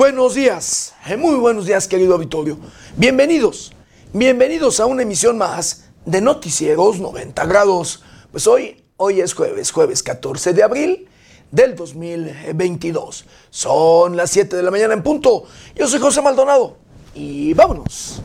[0.00, 2.58] buenos días, eh, muy buenos días querido auditorio.
[2.96, 3.70] Bienvenidos,
[4.14, 8.02] bienvenidos a una emisión más de Noticieros 90 grados.
[8.32, 11.06] Pues hoy, hoy es jueves, jueves 14 de abril
[11.50, 13.26] del 2022.
[13.50, 15.44] Son las 7 de la mañana en punto.
[15.76, 16.78] Yo soy José Maldonado
[17.14, 18.22] y vámonos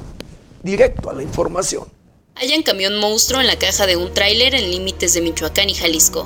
[0.64, 1.90] directo a la información.
[2.36, 5.74] Hay un camión monstruo en la caja de un tráiler en límites de Michoacán y
[5.74, 6.26] Jalisco.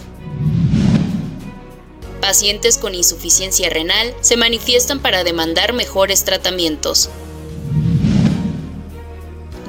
[2.22, 7.10] Pacientes con insuficiencia renal se manifiestan para demandar mejores tratamientos.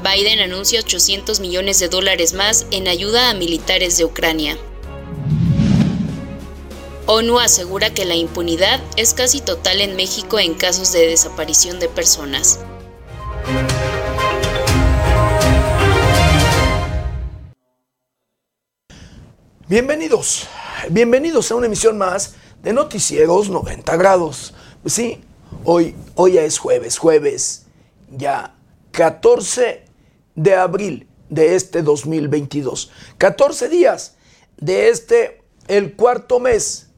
[0.02, 4.58] Biden anuncia 800 millones de dólares más en ayuda a militares de Ucrania.
[7.06, 11.88] ONU asegura que la impunidad es casi total en México en casos de desaparición de
[11.88, 12.60] personas.
[19.68, 20.48] Bienvenidos,
[20.88, 24.54] bienvenidos a una emisión más de Noticieros 90 grados.
[24.82, 25.20] Pues sí,
[25.64, 27.66] hoy, hoy ya es jueves, jueves
[28.10, 28.56] ya
[28.92, 29.84] 14
[30.34, 32.90] de abril de este 2022.
[33.18, 34.16] 14 días
[34.56, 36.88] de este, el cuarto mes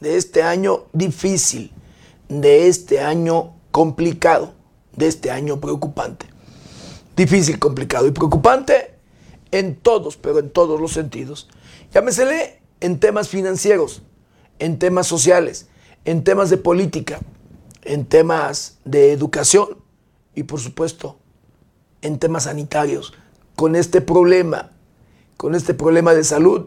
[0.00, 1.72] de este año difícil,
[2.28, 4.54] de este año complicado,
[4.94, 6.26] de este año preocupante.
[7.14, 8.94] Difícil, complicado y preocupante
[9.52, 11.48] en todos, pero en todos los sentidos.
[11.94, 14.02] Llámesele en temas financieros,
[14.58, 15.68] en temas sociales,
[16.04, 17.20] en temas de política,
[17.82, 19.78] en temas de educación
[20.34, 21.18] y por supuesto
[22.02, 23.14] en temas sanitarios,
[23.56, 24.70] con este problema,
[25.36, 26.66] con este problema de salud,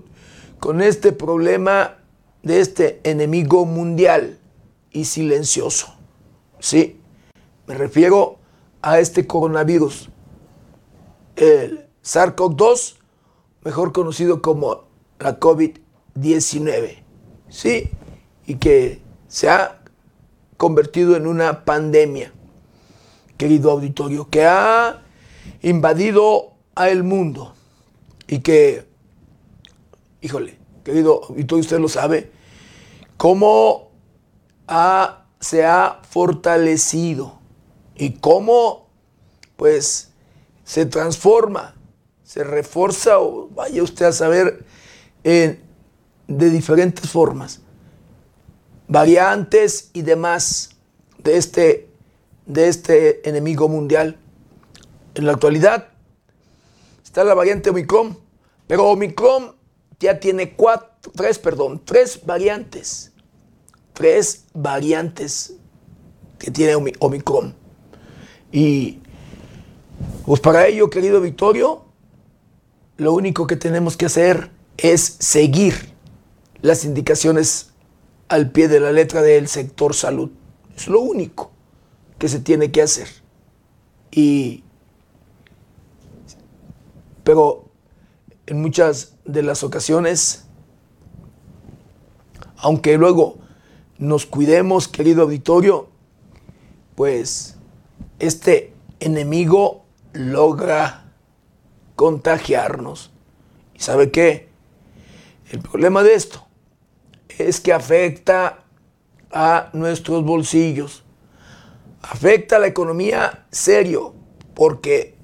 [0.60, 2.00] con este problema
[2.44, 4.40] de este enemigo mundial
[4.92, 5.96] y silencioso.
[6.60, 7.00] Sí,
[7.68, 8.40] me refiero
[8.82, 10.10] a este coronavirus,
[11.36, 12.96] el SARS-CoV-2,
[13.64, 14.86] mejor conocido como
[15.20, 15.89] la COVID-19.
[17.50, 17.90] Sí,
[18.46, 19.82] y que se ha
[20.58, 22.34] convertido en una pandemia,
[23.38, 25.02] querido auditorio, que ha
[25.62, 27.54] invadido a el mundo
[28.28, 28.86] y que,
[30.22, 32.32] híjole, querido auditorio, usted lo sabe,
[33.18, 33.92] cómo
[35.40, 37.40] se ha fortalecido
[37.96, 38.90] y cómo
[39.56, 40.12] pues
[40.64, 41.76] se transforma,
[42.24, 44.66] se refuerza o vaya usted a saber
[45.24, 45.69] en
[46.30, 47.60] de diferentes formas,
[48.88, 50.70] variantes y demás
[51.18, 51.90] de este,
[52.46, 54.18] de este enemigo mundial.
[55.16, 55.90] En la actualidad
[57.04, 58.18] está la variante Omicron,
[58.68, 59.56] pero Omicron
[60.00, 63.12] ya tiene cuatro, tres, perdón, tres variantes,
[63.94, 65.56] tres variantes
[66.38, 67.56] que tiene Omicron.
[68.52, 69.00] Y
[70.28, 71.86] pues para ello, querido Victorio,
[72.98, 75.99] lo único que tenemos que hacer es seguir
[76.62, 77.72] las indicaciones
[78.28, 80.30] al pie de la letra del sector salud.
[80.76, 81.52] Es lo único
[82.18, 83.08] que se tiene que hacer.
[84.12, 84.64] Y
[87.24, 87.66] pero
[88.48, 90.46] en muchas de las ocasiones,
[92.58, 93.38] aunque luego
[93.98, 95.90] nos cuidemos, querido auditorio,
[96.96, 97.56] pues
[98.18, 101.12] este enemigo logra
[101.96, 103.12] contagiarnos.
[103.76, 104.50] ¿Y sabe qué?
[105.52, 106.49] El problema de esto
[107.40, 108.66] es que afecta
[109.32, 111.04] a nuestros bolsillos,
[112.02, 114.14] afecta a la economía serio,
[114.54, 115.16] porque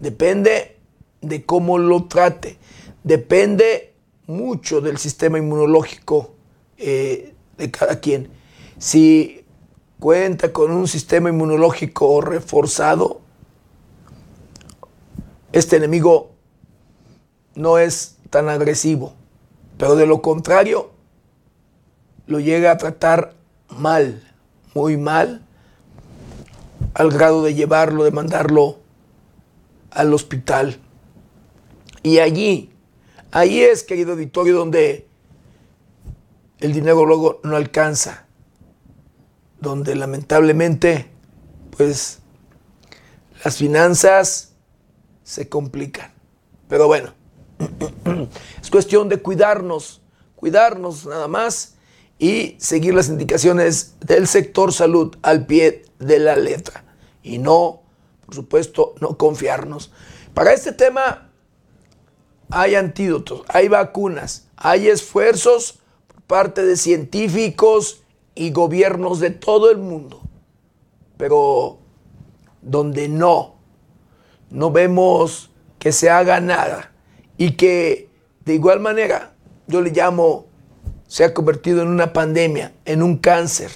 [0.00, 0.78] depende
[1.20, 2.58] de cómo lo trate,
[3.02, 3.94] depende
[4.26, 6.34] mucho del sistema inmunológico
[6.78, 8.28] eh, de cada quien.
[8.78, 9.44] Si
[9.98, 13.20] cuenta con un sistema inmunológico reforzado,
[15.52, 16.32] este enemigo
[17.54, 19.14] no es tan agresivo,
[19.78, 20.90] pero de lo contrario,
[22.26, 23.34] lo llega a tratar
[23.68, 24.22] mal,
[24.74, 25.42] muy mal,
[26.94, 28.78] al grado de llevarlo, de mandarlo
[29.90, 30.78] al hospital.
[32.02, 32.70] Y allí,
[33.32, 35.06] ahí es, querido auditorio, donde
[36.58, 38.26] el dinero luego no alcanza,
[39.60, 41.10] donde lamentablemente,
[41.76, 42.20] pues,
[43.44, 44.52] las finanzas
[45.22, 46.12] se complican.
[46.68, 47.12] Pero bueno,
[48.62, 50.00] es cuestión de cuidarnos,
[50.34, 51.75] cuidarnos nada más
[52.18, 56.84] y seguir las indicaciones del sector salud al pie de la letra.
[57.22, 57.82] Y no,
[58.24, 59.92] por supuesto, no confiarnos.
[60.34, 61.30] Para este tema
[62.50, 68.02] hay antídotos, hay vacunas, hay esfuerzos por parte de científicos
[68.34, 70.22] y gobiernos de todo el mundo.
[71.16, 71.78] Pero
[72.62, 73.56] donde no,
[74.50, 76.92] no vemos que se haga nada
[77.36, 78.10] y que
[78.44, 79.34] de igual manera
[79.66, 80.45] yo le llamo
[81.06, 83.70] se ha convertido en una pandemia, en un cáncer,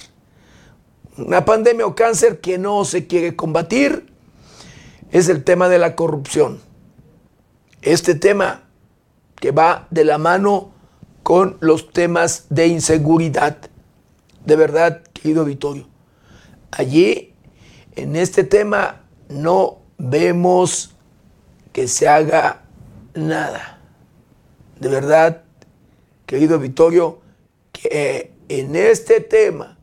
[1.17, 4.11] una pandemia o cáncer que no se quiere combatir
[5.11, 6.59] es el tema de la corrupción.
[7.81, 8.63] Este tema
[9.35, 10.71] que va de la mano
[11.23, 13.57] con los temas de inseguridad.
[14.45, 15.87] De verdad, querido auditorio.
[16.71, 17.33] Allí,
[17.95, 20.95] en este tema, no vemos
[21.73, 22.63] que se haga
[23.13, 23.79] nada.
[24.79, 25.43] De verdad,
[26.25, 27.20] querido Vittorio,
[27.81, 29.77] que en este tema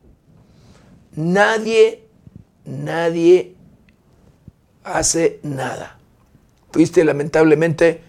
[1.15, 2.07] nadie,
[2.65, 3.55] nadie
[4.83, 5.99] hace nada.
[6.71, 8.01] Triste, lamentablemente,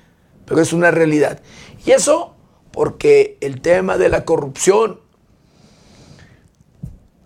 [0.44, 1.40] pero es una realidad.
[1.84, 2.36] Y eso
[2.72, 5.00] porque el tema de la corrupción,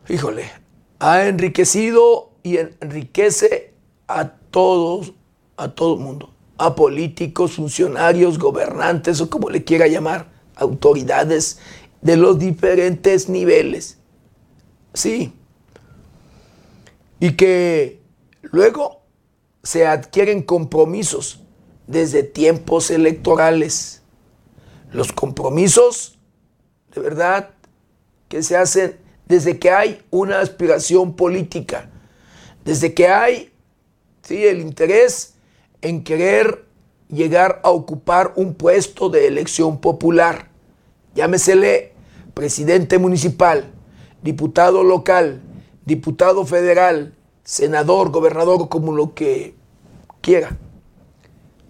[0.08, 0.50] híjole,
[1.00, 3.74] ha enriquecido y enriquece
[4.08, 5.12] a todos,
[5.56, 11.58] a todo el mundo, a políticos, funcionarios, gobernantes o como le quiera llamar, autoridades
[12.04, 13.98] de los diferentes niveles.
[14.92, 15.32] Sí.
[17.18, 18.00] Y que
[18.42, 19.00] luego
[19.62, 21.40] se adquieren compromisos
[21.86, 24.02] desde tiempos electorales.
[24.92, 26.18] Los compromisos,
[26.94, 27.50] de verdad,
[28.28, 31.90] que se hacen desde que hay una aspiración política,
[32.66, 33.50] desde que hay
[34.22, 34.44] ¿sí?
[34.44, 35.34] el interés
[35.80, 36.66] en querer
[37.08, 40.50] llegar a ocupar un puesto de elección popular.
[41.14, 41.93] Llámesele
[42.34, 43.72] presidente municipal,
[44.22, 45.40] diputado local,
[45.84, 47.14] diputado federal,
[47.44, 49.54] senador, gobernador, como lo que
[50.20, 50.58] quiera.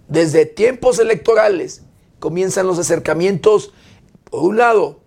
[0.07, 1.83] Desde tiempos electorales
[2.19, 3.73] comienzan los acercamientos,
[4.23, 4.99] por un lado,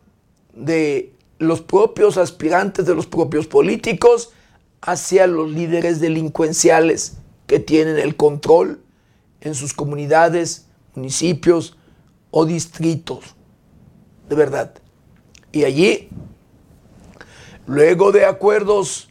[0.55, 4.33] de los propios aspirantes, de los propios políticos,
[4.81, 8.83] hacia los líderes delincuenciales que tienen el control
[9.41, 11.77] en sus comunidades, municipios
[12.31, 13.37] o distritos.
[14.29, 14.75] De verdad.
[15.59, 16.09] Y allí,
[17.67, 19.09] luego de acuerdos,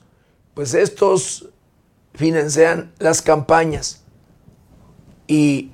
[0.54, 1.50] pues estos
[2.14, 4.06] financian las campañas
[5.28, 5.74] y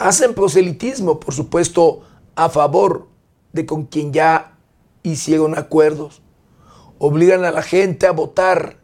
[0.00, 2.02] hacen proselitismo, por supuesto,
[2.34, 3.06] a favor
[3.52, 4.58] de con quien ya
[5.04, 6.20] hicieron acuerdos.
[6.98, 8.80] Obligan a la gente a votar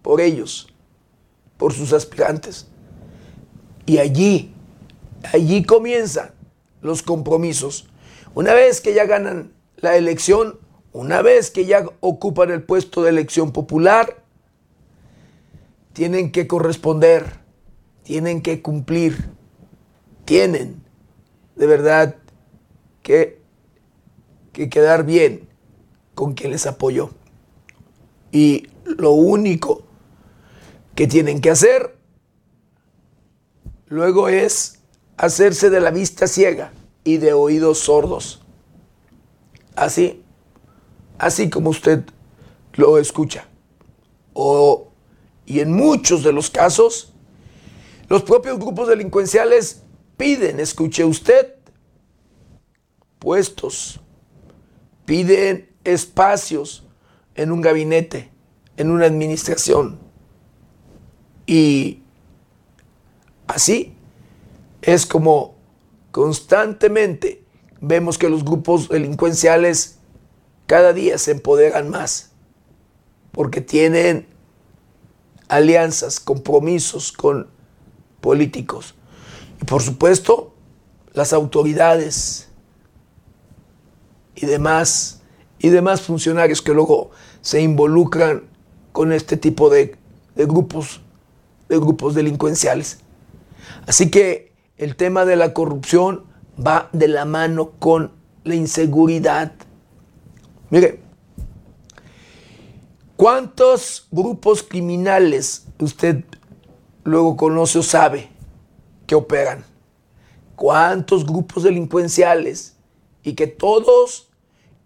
[0.00, 0.72] por ellos,
[1.58, 2.66] por sus aspirantes.
[3.84, 4.54] Y allí,
[5.34, 6.30] allí comienzan
[6.80, 7.90] los compromisos.
[8.34, 9.52] Una vez que ya ganan
[9.82, 10.58] la elección,
[10.92, 14.22] una vez que ya ocupan el puesto de elección popular,
[15.92, 17.24] tienen que corresponder,
[18.02, 19.30] tienen que cumplir,
[20.24, 20.82] tienen
[21.56, 22.16] de verdad
[23.02, 23.40] que,
[24.52, 25.48] que quedar bien
[26.14, 27.10] con quien les apoyó.
[28.30, 29.84] Y lo único
[30.94, 31.96] que tienen que hacer
[33.86, 34.80] luego es
[35.16, 36.72] hacerse de la vista ciega
[37.04, 38.42] y de oídos sordos.
[39.76, 40.21] Así,
[41.22, 42.02] así como usted
[42.74, 43.46] lo escucha.
[44.34, 44.88] O,
[45.46, 47.12] y en muchos de los casos,
[48.08, 49.84] los propios grupos delincuenciales
[50.16, 51.54] piden, escuche usted,
[53.20, 54.00] puestos,
[55.04, 56.88] piden espacios
[57.36, 58.28] en un gabinete,
[58.76, 60.00] en una administración.
[61.46, 62.02] Y
[63.46, 63.94] así
[64.80, 65.54] es como
[66.10, 67.44] constantemente
[67.80, 70.00] vemos que los grupos delincuenciales
[70.72, 72.30] cada día se empoderan más,
[73.30, 74.26] porque tienen
[75.48, 77.48] alianzas, compromisos con
[78.22, 78.94] políticos.
[79.60, 80.54] Y por supuesto,
[81.12, 82.48] las autoridades
[84.34, 85.20] y demás,
[85.58, 87.10] y demás funcionarios que luego
[87.42, 88.44] se involucran
[88.92, 89.98] con este tipo de,
[90.36, 91.02] de grupos,
[91.68, 93.00] de grupos delincuenciales.
[93.86, 96.24] Así que el tema de la corrupción
[96.58, 98.12] va de la mano con
[98.44, 99.52] la inseguridad.
[100.72, 101.00] Mire,
[103.14, 106.24] ¿cuántos grupos criminales usted
[107.04, 108.30] luego conoce o sabe
[109.06, 109.66] que operan?
[110.56, 112.78] ¿Cuántos grupos delincuenciales?
[113.22, 114.30] Y que todos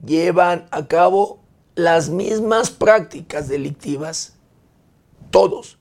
[0.05, 1.39] llevan a cabo
[1.77, 4.35] las mismas prácticas delictivas.
[5.31, 5.79] Todos.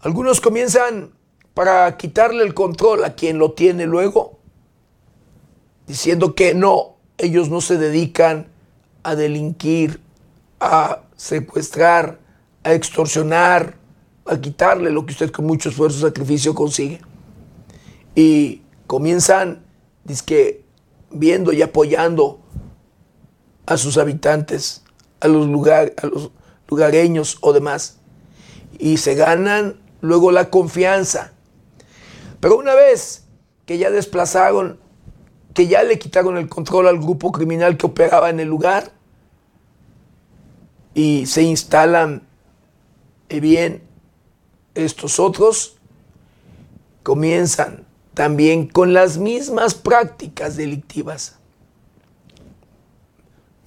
[0.00, 1.14] Algunos comienzan
[1.54, 4.38] para quitarle el control a quien lo tiene luego,
[5.86, 8.46] diciendo que no, ellos no se dedican
[9.02, 10.00] a delinquir,
[10.60, 12.18] a secuestrar,
[12.64, 13.76] a extorsionar,
[14.26, 17.00] a quitarle lo que usted con mucho esfuerzo y sacrificio consigue.
[18.14, 19.64] Y comienzan,
[20.24, 20.64] que
[21.10, 22.40] viendo y apoyando
[23.66, 24.82] a sus habitantes,
[25.20, 26.30] a los, lugar, a los
[26.68, 27.98] lugareños o demás.
[28.78, 31.32] Y se ganan luego la confianza
[32.40, 33.24] pero una vez
[33.66, 34.78] que ya desplazaron,
[35.58, 38.92] que ya le quitaron el control al grupo criminal que operaba en el lugar,
[40.94, 42.22] y se instalan
[43.28, 43.82] eh, bien
[44.76, 45.76] estos otros,
[47.02, 47.84] comienzan
[48.14, 51.40] también con las mismas prácticas delictivas.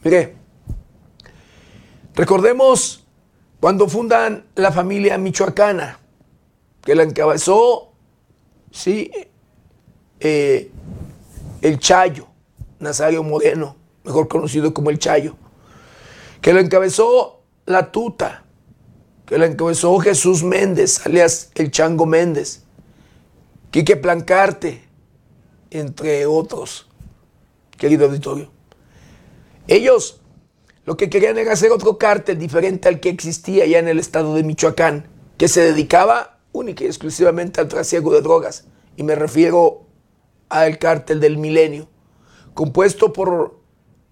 [0.02, 0.38] Mire,
[2.16, 3.06] recordemos
[3.60, 6.00] cuando fundan la familia michoacana,
[6.86, 7.92] que la encabezó,
[8.72, 9.12] sí,
[10.22, 10.72] eh,
[11.62, 12.28] el Chayo,
[12.80, 15.36] Nazario Moreno, mejor conocido como el Chayo,
[16.42, 18.44] que lo encabezó la Tuta,
[19.26, 22.64] que lo encabezó Jesús Méndez, alias el Chango Méndez,
[23.70, 24.84] Quique Plancarte,
[25.70, 26.90] entre otros,
[27.78, 28.52] querido auditorio.
[29.68, 30.22] Ellos
[30.84, 34.34] lo que querían era hacer otro cártel diferente al que existía ya en el estado
[34.34, 38.66] de Michoacán, que se dedicaba única y exclusivamente al trasiego de drogas.
[38.98, 39.81] Y me refiero
[40.52, 41.88] al cártel del milenio,
[42.54, 43.60] compuesto por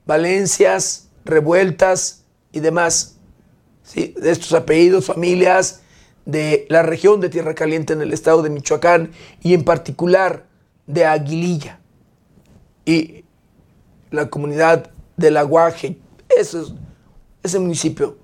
[0.06, 3.18] valencias, revueltas y demás.
[3.84, 4.16] ¿sí?
[4.18, 5.82] De estos apellidos, familias,
[6.26, 10.46] de la región de Tierra Caliente en el estado de Michoacán y en particular
[10.88, 11.80] de Aguililla
[12.86, 13.26] y
[14.12, 15.98] la comunidad del Aguaje,
[16.38, 16.60] ese,
[17.44, 18.18] ese municipio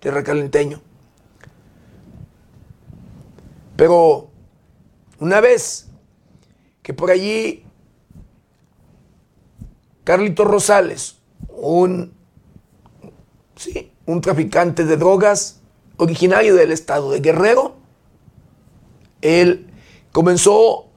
[0.00, 0.80] tierracalenteño.
[3.76, 4.28] Pero
[5.20, 5.89] una vez
[6.82, 7.64] que por allí
[10.04, 11.18] Carlito Rosales,
[11.48, 12.12] un,
[13.56, 15.60] sí, un traficante de drogas,
[15.96, 17.76] originario del estado de Guerrero,
[19.20, 19.70] él
[20.12, 20.88] comenzó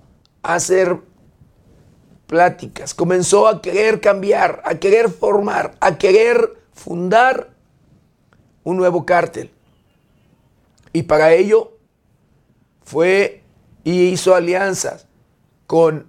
[0.42, 1.00] a hacer
[2.28, 7.54] pláticas, comenzó a querer cambiar, a querer formar, a querer fundar
[8.64, 9.52] un nuevo cártel.
[10.94, 11.78] Y para ello
[12.84, 13.44] fue
[13.84, 15.08] y hizo alianzas
[15.74, 16.06] con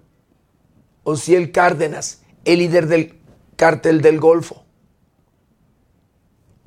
[1.04, 3.18] Ociel Cárdenas, el líder del
[3.56, 4.62] cártel del Golfo.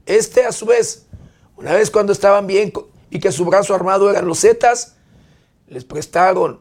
[0.08, 1.06] Este a su vez
[1.58, 2.74] una vez cuando estaban bien
[3.12, 4.96] y que su brazo armado eran los Zetas,
[5.68, 6.60] les prestaron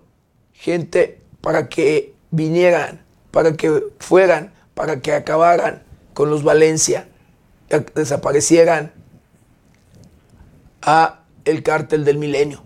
[0.52, 7.08] gente para que vinieran, para que fueran, para que acabaran con los Valencia,
[7.94, 8.92] desaparecieran
[10.82, 12.62] a el cártel del milenio,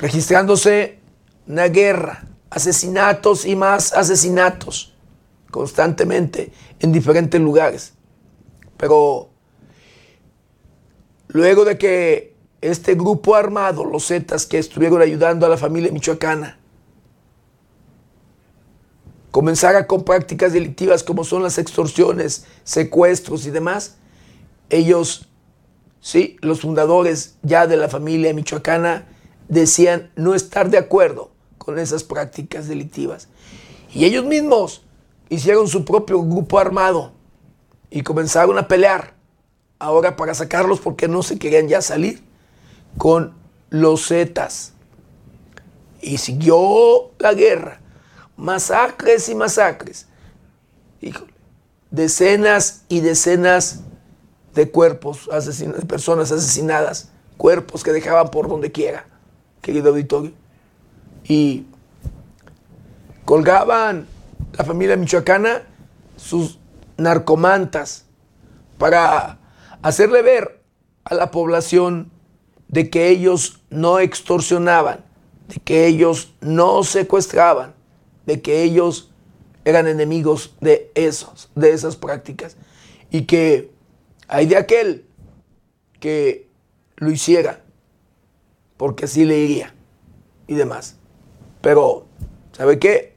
[0.00, 0.98] registrándose
[1.46, 4.94] una guerra, asesinatos y más asesinatos
[5.50, 7.94] constantemente en diferentes lugares.
[8.76, 9.30] Pero
[11.28, 16.58] luego de que este grupo armado, los Zetas que estuvieron ayudando a la familia michoacana,
[19.30, 23.96] comenzara con prácticas delictivas como son las extorsiones, secuestros y demás,
[24.70, 25.28] ellos,
[26.00, 29.06] sí, los fundadores ya de la familia michoacana,
[29.48, 31.30] decían no estar de acuerdo
[31.68, 33.28] con esas prácticas delictivas.
[33.92, 34.86] Y ellos mismos
[35.28, 37.12] hicieron su propio grupo armado
[37.90, 39.12] y comenzaron a pelear
[39.78, 42.22] ahora para sacarlos porque no se querían ya salir
[42.96, 43.34] con
[43.68, 44.72] los Zetas.
[46.00, 47.82] Y siguió la guerra,
[48.38, 50.06] masacres y masacres.
[51.02, 51.34] Híjole,
[51.90, 53.80] decenas y decenas
[54.54, 59.04] de cuerpos, de personas asesinadas, cuerpos que dejaban por donde quiera,
[59.60, 60.32] querido auditorio.
[61.28, 61.66] Y
[63.24, 64.06] colgaban
[64.56, 65.62] la familia michoacana
[66.16, 66.58] sus
[66.96, 68.06] narcomantas
[68.78, 69.38] para
[69.82, 70.62] hacerle ver
[71.04, 72.10] a la población
[72.68, 75.04] de que ellos no extorsionaban,
[75.48, 77.74] de que ellos no secuestraban,
[78.26, 79.10] de que ellos
[79.64, 82.56] eran enemigos de esos, de esas prácticas
[83.10, 83.70] y que
[84.26, 85.04] hay de aquel
[86.00, 86.48] que
[86.96, 87.60] lo hiciera
[88.76, 89.74] porque así le iría
[90.46, 90.97] y demás.
[91.60, 92.06] Pero,
[92.52, 93.16] ¿sabe qué?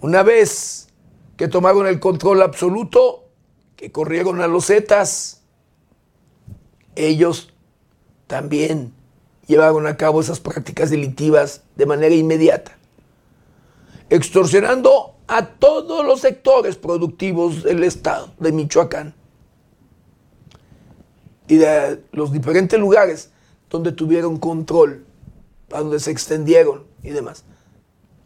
[0.00, 0.88] Una vez
[1.36, 3.24] que tomaron el control absoluto,
[3.76, 5.42] que corrieron a los Zetas,
[6.94, 7.52] ellos
[8.26, 8.92] también
[9.46, 12.76] llevaron a cabo esas prácticas delictivas de manera inmediata,
[14.10, 19.14] extorsionando a todos los sectores productivos del estado de Michoacán
[21.48, 23.30] y de los diferentes lugares
[23.70, 25.04] donde tuvieron control,
[25.72, 27.44] a donde se extendieron y demás.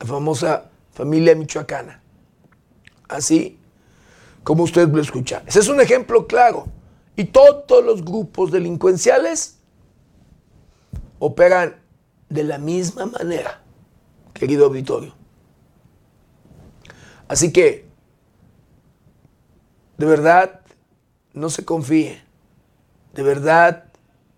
[0.00, 2.02] La famosa familia michoacana.
[3.08, 3.58] Así
[4.44, 5.42] como usted lo escucha.
[5.46, 6.66] Ese es un ejemplo claro.
[7.16, 9.58] Y todos los grupos delincuenciales
[11.18, 11.76] operan
[12.28, 13.60] de la misma manera,
[14.32, 15.14] querido auditorio.
[17.28, 17.86] Así que,
[19.98, 20.60] de verdad,
[21.34, 22.22] no se confíe.
[23.14, 23.84] De verdad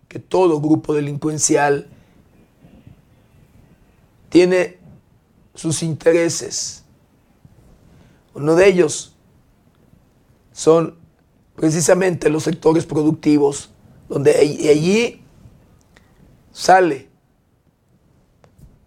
[0.07, 1.89] que todo grupo delincuencial
[4.35, 4.79] tiene
[5.53, 6.83] sus intereses.
[8.33, 9.15] Uno de ellos
[10.51, 10.97] son
[11.55, 13.69] precisamente los sectores productivos,
[14.09, 15.23] donde allí
[16.51, 17.07] sale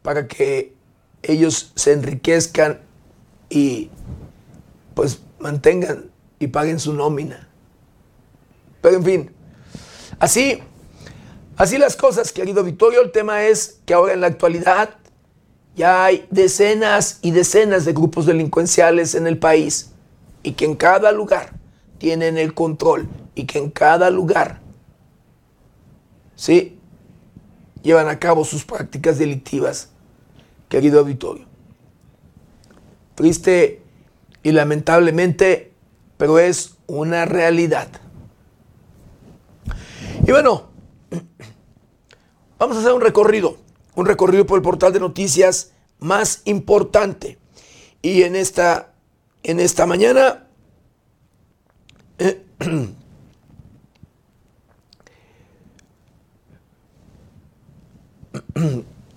[0.02, 0.74] para que
[1.22, 2.82] ellos se enriquezcan
[3.48, 3.88] y
[4.92, 7.48] pues mantengan y paguen su nómina.
[8.82, 9.30] Pero en fin,
[10.18, 10.62] así,
[11.56, 14.98] así las cosas, querido Victorio, el tema es que ahora en la actualidad
[15.78, 19.92] ya hay decenas y decenas de grupos delincuenciales en el país
[20.42, 21.52] y que en cada lugar
[21.98, 24.60] tienen el control y que en cada lugar,
[26.34, 26.76] sí,
[27.84, 29.90] llevan a cabo sus prácticas delictivas,
[30.68, 31.46] querido auditorio.
[33.14, 33.80] Triste
[34.42, 35.72] y lamentablemente,
[36.16, 37.88] pero es una realidad.
[40.26, 40.70] Y bueno,
[42.58, 43.58] vamos a hacer un recorrido,
[43.98, 47.36] un recorrido por el portal de noticias más importante.
[48.00, 48.92] Y en esta,
[49.42, 50.46] en esta mañana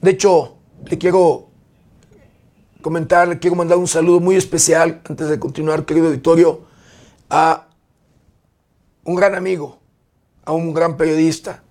[0.01, 0.57] de hecho,
[0.89, 1.49] le quiero
[2.81, 6.61] comentar, le quiero mandar un saludo muy especial antes de continuar, querido auditorio,
[7.29, 7.67] a
[9.03, 9.77] un gran amigo,
[10.43, 11.61] a un gran periodista.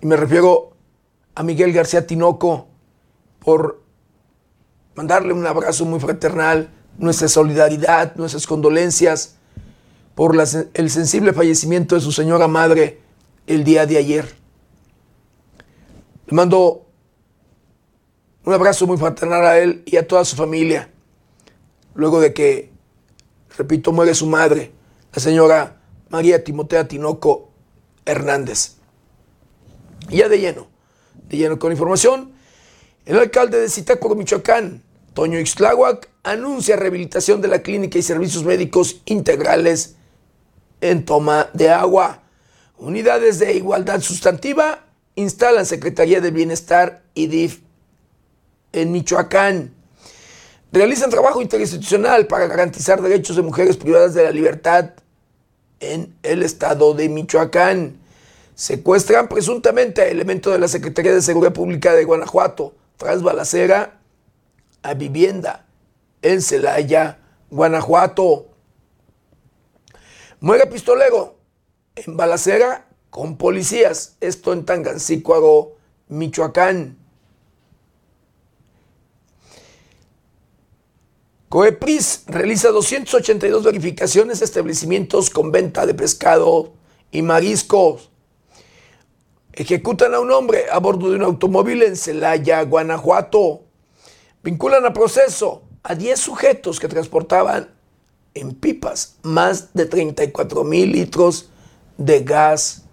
[0.00, 0.69] Y me refiero
[1.40, 2.68] a Miguel García Tinoco
[3.38, 3.82] por
[4.94, 6.68] mandarle un abrazo muy fraternal,
[6.98, 9.36] nuestra solidaridad, nuestras condolencias
[10.14, 10.36] por
[10.74, 13.00] el sensible fallecimiento de su señora madre
[13.46, 14.34] el día de ayer.
[16.26, 16.84] Le mando
[18.44, 20.90] un abrazo muy fraternal a él y a toda su familia,
[21.94, 22.70] luego de que,
[23.56, 24.72] repito, muere su madre,
[25.14, 25.80] la señora
[26.10, 27.48] María Timotea Tinoco
[28.04, 28.76] Hernández.
[30.10, 30.69] Y ya de lleno,
[31.30, 32.32] de lleno con información,
[33.06, 34.82] el alcalde de Zitácuaro, Michoacán,
[35.14, 39.94] Toño Ixtláhuac, anuncia rehabilitación de la clínica y servicios médicos integrales
[40.80, 42.22] en toma de agua.
[42.78, 47.60] Unidades de igualdad sustantiva instalan Secretaría de Bienestar y DIF
[48.72, 49.74] en Michoacán.
[50.72, 54.90] Realizan trabajo interinstitucional para garantizar derechos de mujeres privadas de la libertad
[55.80, 57.99] en el estado de Michoacán.
[58.60, 64.02] Secuestran presuntamente a elementos de la Secretaría de Seguridad Pública de Guanajuato tras balacera
[64.82, 65.66] a vivienda
[66.20, 68.48] en Celaya, Guanajuato.
[70.40, 71.38] Muere pistolero
[71.96, 74.18] en balacera con policías.
[74.20, 75.76] Esto en Tangancícuaro,
[76.08, 76.98] Michoacán.
[81.48, 86.74] Coepris realiza 282 verificaciones de establecimientos con venta de pescado
[87.10, 88.09] y mariscos.
[89.60, 93.60] Ejecutan a un hombre a bordo de un automóvil en Celaya, Guanajuato.
[94.42, 97.68] Vinculan a proceso a 10 sujetos que transportaban
[98.32, 101.50] en pipas más de 34 mil litros
[101.98, 102.84] de gas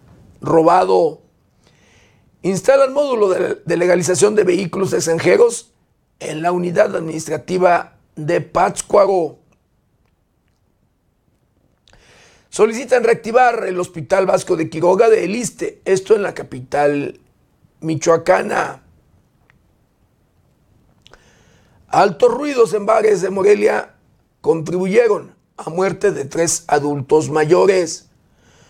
[0.41, 1.21] robado.
[2.41, 5.71] Instalan módulo de, legalización de vehículos extranjeros
[6.19, 9.37] en la unidad administrativa de Pátzcuaro.
[12.49, 17.19] Solicitan reactivar el Hospital Vasco de Quiroga de Eliste, esto en la capital
[17.81, 18.83] michoacana.
[21.89, 23.95] Altos ruidos en bares de Morelia
[24.41, 28.09] contribuyeron a muerte de tres adultos mayores.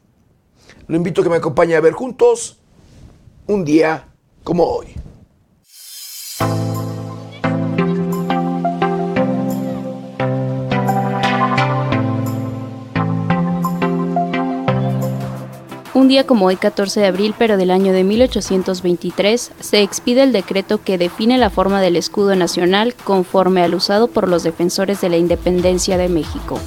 [0.87, 2.61] Lo invito a que me acompañe a ver juntos
[3.47, 4.09] un día
[4.45, 4.95] como hoy.
[15.99, 20.31] Un día como hoy, 14 de abril, pero del año de 1823, se expide el
[20.31, 25.09] decreto que define la forma del escudo nacional conforme al usado por los defensores de
[25.09, 26.61] la independencia de México.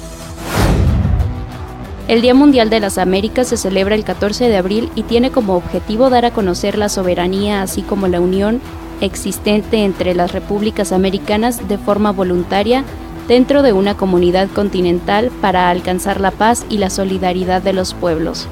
[2.08, 5.56] El Día Mundial de las Américas se celebra el 14 de abril y tiene como
[5.56, 8.60] objetivo dar a conocer la soberanía así como la unión
[9.00, 12.84] existente entre las repúblicas americanas de forma voluntaria
[13.28, 18.46] dentro de una comunidad continental para alcanzar la paz y la solidaridad de los pueblos.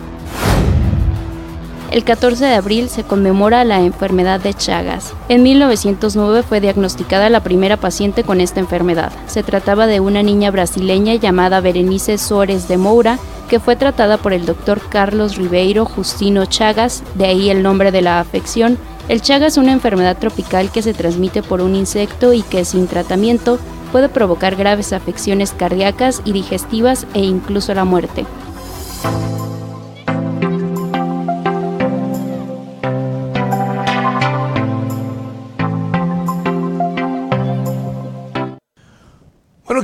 [1.91, 5.13] El 14 de abril se conmemora la enfermedad de Chagas.
[5.29, 9.11] En 1909 fue diagnosticada la primera paciente con esta enfermedad.
[9.27, 14.33] Se trataba de una niña brasileña llamada Berenice Suárez de Moura, que fue tratada por
[14.33, 18.79] el doctor Carlos Ribeiro Justino Chagas, de ahí el nombre de la afección.
[19.09, 22.87] El Chagas es una enfermedad tropical que se transmite por un insecto y que sin
[22.87, 23.59] tratamiento
[23.91, 28.27] puede provocar graves afecciones cardíacas y digestivas e incluso la muerte.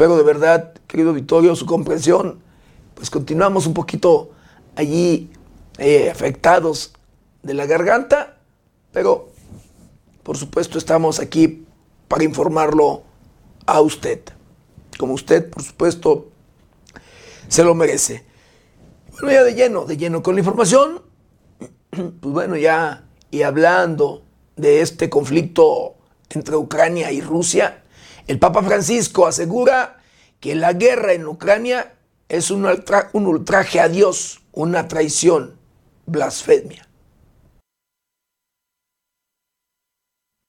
[0.00, 2.40] Espero de verdad, querido Vittorio, su comprensión.
[2.94, 4.30] Pues continuamos un poquito
[4.74, 5.28] allí
[5.76, 6.94] eh, afectados
[7.42, 8.38] de la garganta,
[8.92, 9.28] pero
[10.22, 11.66] por supuesto estamos aquí
[12.08, 13.02] para informarlo
[13.66, 14.20] a usted.
[14.98, 16.30] Como usted, por supuesto,
[17.48, 18.24] se lo merece.
[19.20, 21.02] Bueno, ya de lleno, de lleno con la información,
[21.90, 24.22] pues bueno, ya y hablando
[24.56, 25.96] de este conflicto
[26.30, 27.79] entre Ucrania y Rusia,
[28.30, 29.98] el Papa Francisco asegura
[30.38, 31.94] que la guerra en Ucrania
[32.28, 32.64] es un,
[33.12, 35.56] ultraje a Dios, una traición,
[36.06, 36.86] blasfemia.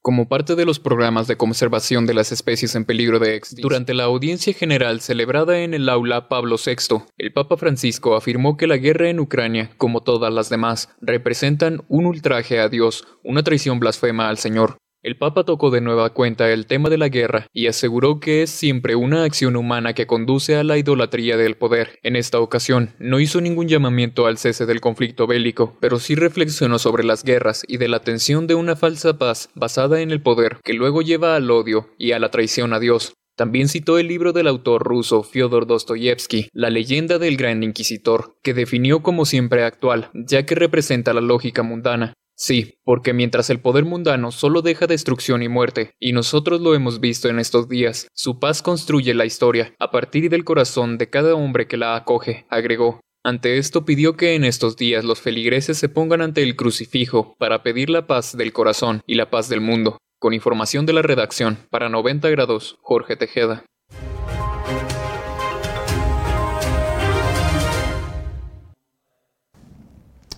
[0.03, 3.95] Como parte de los programas de conservación de las especies en peligro de extinción, durante
[3.95, 8.77] la audiencia general celebrada en el aula Pablo VI, el Papa Francisco afirmó que la
[8.77, 14.29] guerra en Ucrania, como todas las demás, representan un ultraje a Dios, una traición blasfema
[14.29, 14.77] al Señor.
[15.03, 18.51] El Papa tocó de nueva cuenta el tema de la guerra y aseguró que es
[18.51, 21.97] siempre una acción humana que conduce a la idolatría del poder.
[22.03, 26.77] En esta ocasión, no hizo ningún llamamiento al cese del conflicto bélico, pero sí reflexionó
[26.77, 30.59] sobre las guerras y de la tensión de una falsa paz basada en el poder,
[30.63, 33.13] que luego lleva al odio y a la traición a Dios.
[33.35, 38.53] También citó el libro del autor ruso Fyodor Dostoyevsky, La leyenda del gran inquisidor, que
[38.53, 42.13] definió como siempre actual, ya que representa la lógica mundana.
[42.41, 46.99] Sí, porque mientras el poder mundano solo deja destrucción y muerte, y nosotros lo hemos
[46.99, 51.35] visto en estos días, su paz construye la historia, a partir del corazón de cada
[51.35, 52.99] hombre que la acoge, agregó.
[53.23, 57.61] Ante esto pidió que en estos días los feligreses se pongan ante el crucifijo para
[57.61, 59.99] pedir la paz del corazón y la paz del mundo.
[60.19, 63.65] Con información de la redacción, para 90 grados, Jorge Tejeda.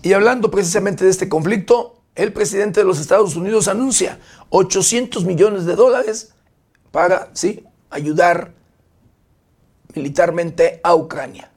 [0.04, 5.64] Y hablando precisamente de este conflicto, el presidente de los Estados Unidos anuncia 800 millones
[5.64, 6.34] de dólares
[6.90, 7.64] para ¿sí?
[7.88, 8.52] ayudar
[9.94, 11.50] militarmente a Ucrania.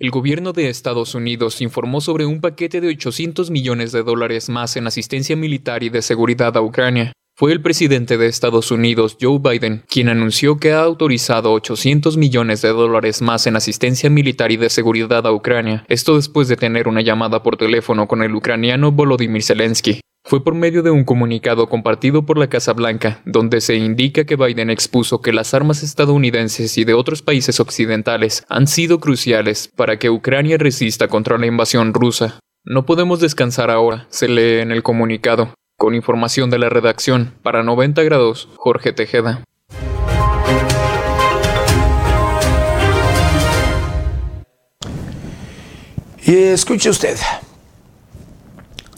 [0.00, 4.76] El gobierno de Estados Unidos informó sobre un paquete de 800 millones de dólares más
[4.76, 7.12] en asistencia militar y de seguridad a Ucrania.
[7.38, 12.62] Fue el presidente de Estados Unidos, Joe Biden, quien anunció que ha autorizado 800 millones
[12.62, 16.88] de dólares más en asistencia militar y de seguridad a Ucrania, esto después de tener
[16.88, 20.00] una llamada por teléfono con el ucraniano Volodymyr Zelensky.
[20.24, 24.34] Fue por medio de un comunicado compartido por la Casa Blanca, donde se indica que
[24.34, 29.96] Biden expuso que las armas estadounidenses y de otros países occidentales han sido cruciales para
[30.00, 32.40] que Ucrania resista contra la invasión rusa.
[32.64, 35.54] No podemos descansar ahora, se lee en el comunicado.
[35.78, 39.44] Con información de la redacción, para 90 grados, Jorge Tejeda.
[46.26, 47.16] Y escuche usted,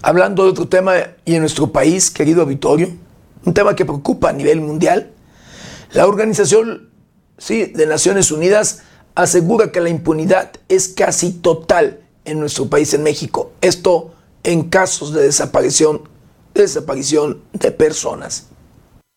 [0.01, 0.95] hablando de otro tema
[1.27, 2.89] y en nuestro país, querido auditorio,
[3.45, 5.11] un tema que preocupa a nivel mundial,
[5.93, 6.89] la Organización
[7.37, 13.03] sí, de Naciones Unidas asegura que la impunidad es casi total en nuestro país, en
[13.03, 13.53] México.
[13.61, 14.15] Esto
[14.45, 16.09] en casos de desaparición
[16.55, 18.51] desaparición de personas.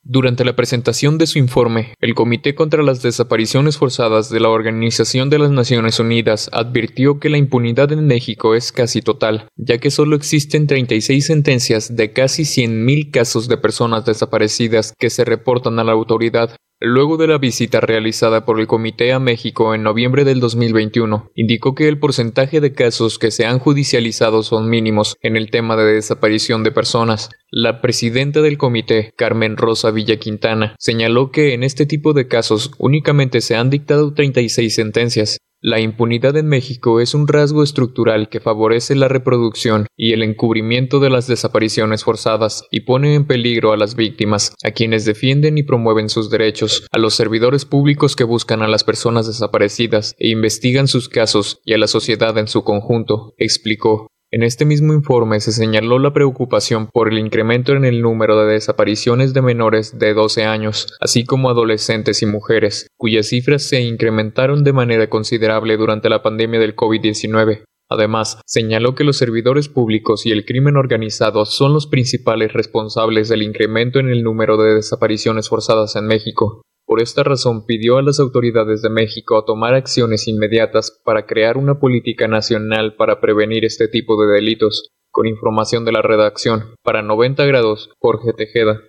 [0.05, 5.29] Durante la presentación de su informe, el Comité contra las Desapariciones Forzadas de la Organización
[5.29, 9.91] de las Naciones Unidas advirtió que la impunidad en México es casi total, ya que
[9.91, 15.85] solo existen 36 sentencias de casi 100.000 casos de personas desaparecidas que se reportan a
[15.85, 16.53] la autoridad,
[16.85, 21.75] Luego de la visita realizada por el Comité a México en noviembre del 2021, indicó
[21.75, 25.85] que el porcentaje de casos que se han judicializado son mínimos en el tema de
[25.85, 27.29] desaparición de personas.
[27.51, 32.71] La presidenta del comité, Carmen Rosa Villa Quintana, señaló que en este tipo de casos
[32.79, 38.41] únicamente se han dictado 36 sentencias, la impunidad en México es un rasgo estructural que
[38.41, 43.77] favorece la reproducción y el encubrimiento de las desapariciones forzadas y pone en peligro a
[43.77, 48.61] las víctimas, a quienes defienden y promueven sus derechos, a los servidores públicos que buscan
[48.61, 53.33] a las personas desaparecidas e investigan sus casos y a la sociedad en su conjunto,
[53.37, 54.12] explicó.
[54.35, 58.53] En este mismo informe se señaló la preocupación por el incremento en el número de
[58.53, 64.63] desapariciones de menores de 12 años, así como adolescentes y mujeres, cuyas cifras se incrementaron
[64.63, 67.65] de manera considerable durante la pandemia del COVID-19.
[67.91, 73.43] Además, señaló que los servidores públicos y el crimen organizado son los principales responsables del
[73.43, 76.63] incremento en el número de desapariciones forzadas en México.
[76.85, 81.79] Por esta razón pidió a las autoridades de México tomar acciones inmediatas para crear una
[81.79, 84.89] política nacional para prevenir este tipo de delitos.
[85.09, 88.81] Con información de la redacción, para 90 grados, Jorge Tejeda.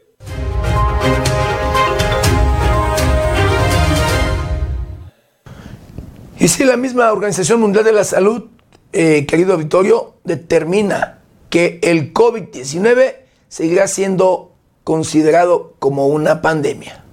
[6.40, 8.44] Y si la misma Organización Mundial de la Salud,
[8.92, 13.16] eh, querido Vittorio, determina que el COVID-19
[13.48, 14.52] seguirá siendo
[14.82, 17.03] considerado como una pandemia.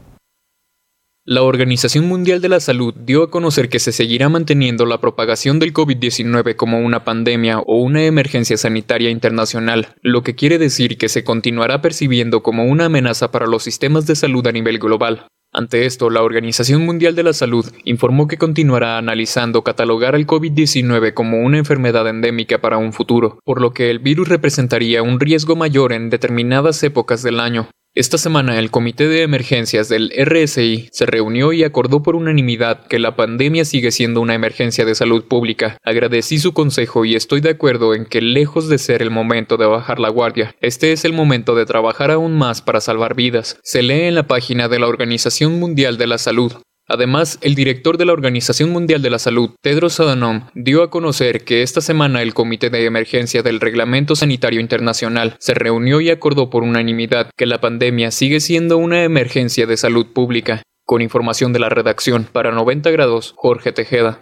[1.23, 5.59] La Organización Mundial de la Salud dio a conocer que se seguirá manteniendo la propagación
[5.59, 11.09] del COVID-19 como una pandemia o una emergencia sanitaria internacional, lo que quiere decir que
[11.09, 15.27] se continuará percibiendo como una amenaza para los sistemas de salud a nivel global.
[15.53, 21.13] Ante esto, la Organización Mundial de la Salud informó que continuará analizando catalogar al COVID-19
[21.13, 25.55] como una enfermedad endémica para un futuro, por lo que el virus representaría un riesgo
[25.55, 31.05] mayor en determinadas épocas del año, esta semana el Comité de Emergencias del RSI se
[31.05, 35.77] reunió y acordó por unanimidad que la pandemia sigue siendo una emergencia de salud pública.
[35.83, 39.65] Agradecí su consejo y estoy de acuerdo en que lejos de ser el momento de
[39.65, 43.59] bajar la guardia, este es el momento de trabajar aún más para salvar vidas.
[43.61, 46.53] Se lee en la página de la Organización Mundial de la Salud.
[46.93, 51.45] Además, el director de la Organización Mundial de la Salud, Tedros Adhanom, dio a conocer
[51.45, 56.49] que esta semana el Comité de Emergencia del Reglamento Sanitario Internacional se reunió y acordó
[56.49, 60.63] por unanimidad que la pandemia sigue siendo una emergencia de salud pública.
[60.85, 64.21] Con información de la redacción, para 90 grados, Jorge Tejeda.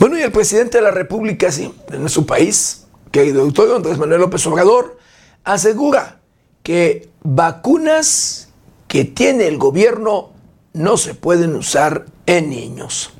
[0.00, 4.22] Bueno, y el presidente de la República, sí, de nuestro país, querido doctor Andrés Manuel
[4.22, 4.98] López Obrador,
[5.44, 6.20] asegura
[6.62, 8.52] que vacunas
[8.88, 10.32] que tiene el gobierno
[10.72, 13.12] no se pueden usar en niños.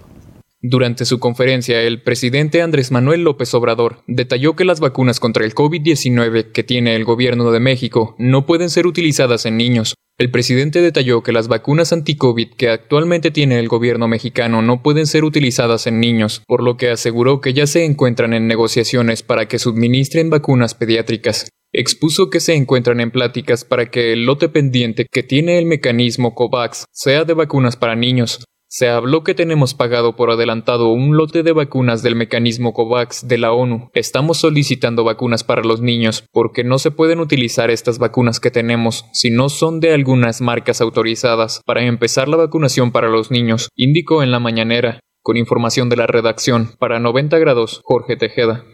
[0.63, 5.55] Durante su conferencia, el presidente Andrés Manuel López Obrador detalló que las vacunas contra el
[5.55, 9.95] COVID-19 que tiene el gobierno de México no pueden ser utilizadas en niños.
[10.19, 15.07] El presidente detalló que las vacunas anti-COVID que actualmente tiene el gobierno mexicano no pueden
[15.07, 19.49] ser utilizadas en niños, por lo que aseguró que ya se encuentran en negociaciones para
[19.49, 21.49] que suministren vacunas pediátricas.
[21.73, 26.35] Expuso que se encuentran en pláticas para que el lote pendiente que tiene el mecanismo
[26.35, 28.45] COVAX sea de vacunas para niños.
[28.67, 33.39] Se habló que tenemos pagado por adelantado un lote de vacunas del mecanismo COVAX de
[33.39, 33.89] la ONU.
[33.95, 39.07] Estamos solicitando vacunas para los niños porque no se pueden utilizar estas vacunas que tenemos
[39.13, 44.25] si no son de algunas marcas autorizadas para empezar la vacunación para los niños, indicó
[44.25, 44.99] en la mañanera.
[45.23, 48.65] Con información de la redacción, para 90 grados, Jorge Tejeda.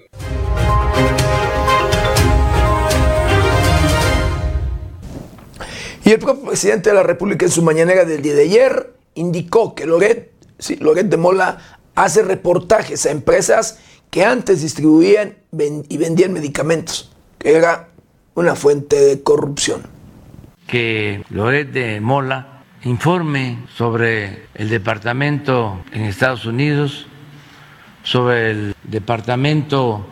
[6.06, 9.74] Y el propio presidente de la República en su mañanera del día de ayer indicó
[9.74, 10.30] que Loret,
[10.78, 11.58] Loret de Mola
[11.96, 15.34] hace reportajes a empresas que antes distribuían
[15.88, 17.88] y vendían medicamentos, que era
[18.36, 19.82] una fuente de corrupción.
[20.68, 27.08] Que Loret de Mola informe sobre el departamento en Estados Unidos,
[28.04, 30.06] sobre el departamento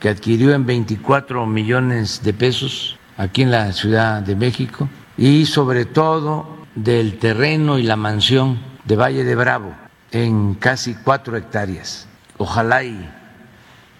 [0.00, 5.84] que adquirió en 24 millones de pesos aquí en la Ciudad de México y sobre
[5.84, 9.74] todo del terreno y la mansión de Valle de Bravo
[10.10, 12.06] en casi cuatro hectáreas.
[12.38, 13.08] Ojalá y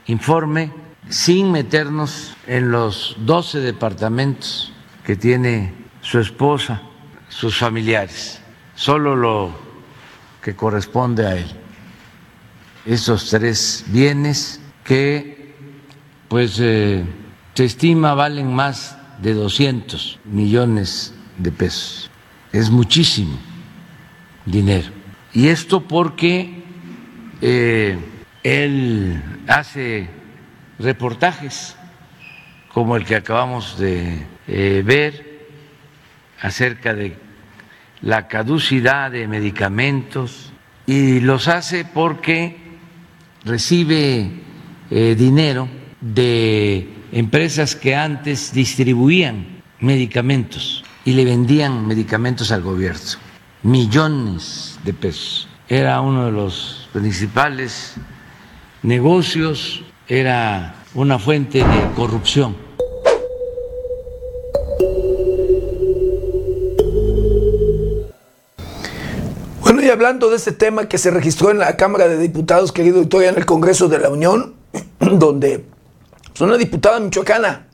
[0.06, 0.72] informe
[1.08, 4.72] sin meternos en los 12 departamentos
[5.04, 6.82] que tiene su esposa,
[7.28, 8.40] sus familiares,
[8.74, 9.52] solo lo
[10.42, 11.46] que corresponde a él.
[12.86, 15.54] Esos tres bienes que
[16.28, 17.04] pues eh,
[17.54, 22.10] se estima valen más de 200 millones de pesos.
[22.52, 23.38] Es muchísimo
[24.46, 24.88] dinero.
[25.32, 26.62] Y esto porque
[27.40, 27.98] eh,
[28.42, 30.08] él hace
[30.78, 31.76] reportajes
[32.72, 35.46] como el que acabamos de eh, ver
[36.40, 37.16] acerca de
[38.02, 40.52] la caducidad de medicamentos
[40.86, 42.56] y los hace porque
[43.44, 44.30] recibe
[44.90, 45.68] eh, dinero
[46.00, 53.00] de empresas que antes distribuían medicamentos y le vendían medicamentos al gobierno,
[53.62, 55.48] millones de pesos.
[55.68, 57.94] Era uno de los principales
[58.82, 62.56] negocios, era una fuente de corrupción.
[69.60, 72.98] Bueno, y hablando de este tema que se registró en la Cámara de Diputados, querido
[72.98, 74.54] Victoria, en el Congreso de la Unión,
[74.98, 75.64] donde
[76.34, 77.68] pues, una diputada michoacana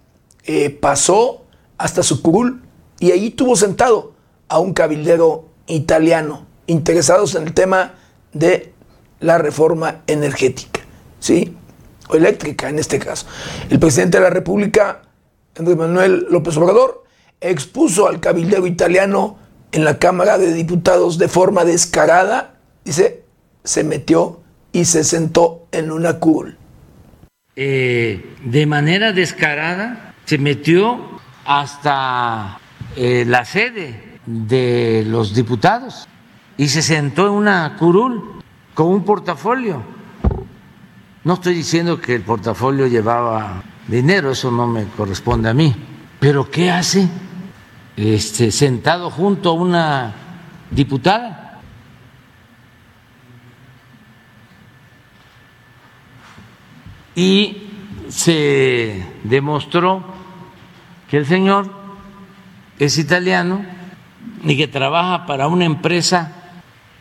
[0.44, 1.46] eh, pasó
[1.78, 2.62] hasta su curul
[2.98, 4.12] y allí tuvo sentado
[4.48, 7.94] a un cabildero italiano interesados en el tema
[8.34, 8.74] de
[9.20, 10.80] la reforma energética,
[11.20, 11.56] ¿sí?
[12.08, 13.26] O eléctrica en este caso.
[13.70, 15.02] El presidente de la República,
[15.58, 17.04] Andrés Manuel López Obrador,
[17.40, 19.38] expuso al cabildero italiano
[19.72, 23.24] en la Cámara de Diputados de forma descarada, dice,
[23.64, 24.40] se metió
[24.72, 26.59] y se sentó en una curul.
[27.56, 32.58] Eh, de manera descarada se metió hasta
[32.96, 36.06] eh, la sede de los diputados
[36.56, 38.42] y se sentó en una curul
[38.74, 39.82] con un portafolio.
[41.24, 45.74] No estoy diciendo que el portafolio llevaba dinero, eso no me corresponde a mí,
[46.20, 47.08] pero ¿qué hace
[47.96, 50.14] este, sentado junto a una
[50.70, 51.49] diputada?
[57.20, 57.68] Y
[58.08, 60.02] se demostró
[61.10, 61.70] que el señor
[62.78, 63.62] es italiano
[64.42, 66.32] y que trabaja para una empresa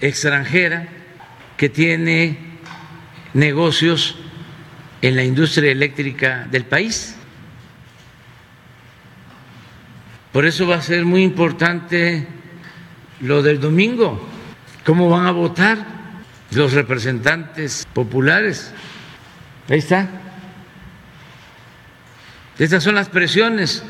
[0.01, 0.89] extranjera
[1.55, 2.37] que tiene
[3.33, 4.17] negocios
[5.01, 7.15] en la industria eléctrica del país.
[10.33, 12.27] Por eso va a ser muy importante
[13.21, 14.27] lo del domingo,
[14.85, 15.77] cómo van a votar
[16.51, 18.73] los representantes populares.
[19.69, 20.09] Ahí está.
[22.57, 23.83] Estas son las presiones,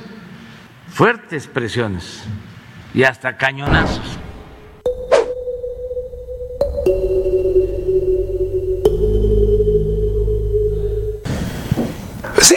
[0.89, 2.20] fuertes presiones
[2.94, 4.20] y hasta cañonazos.
[12.42, 12.56] Sí,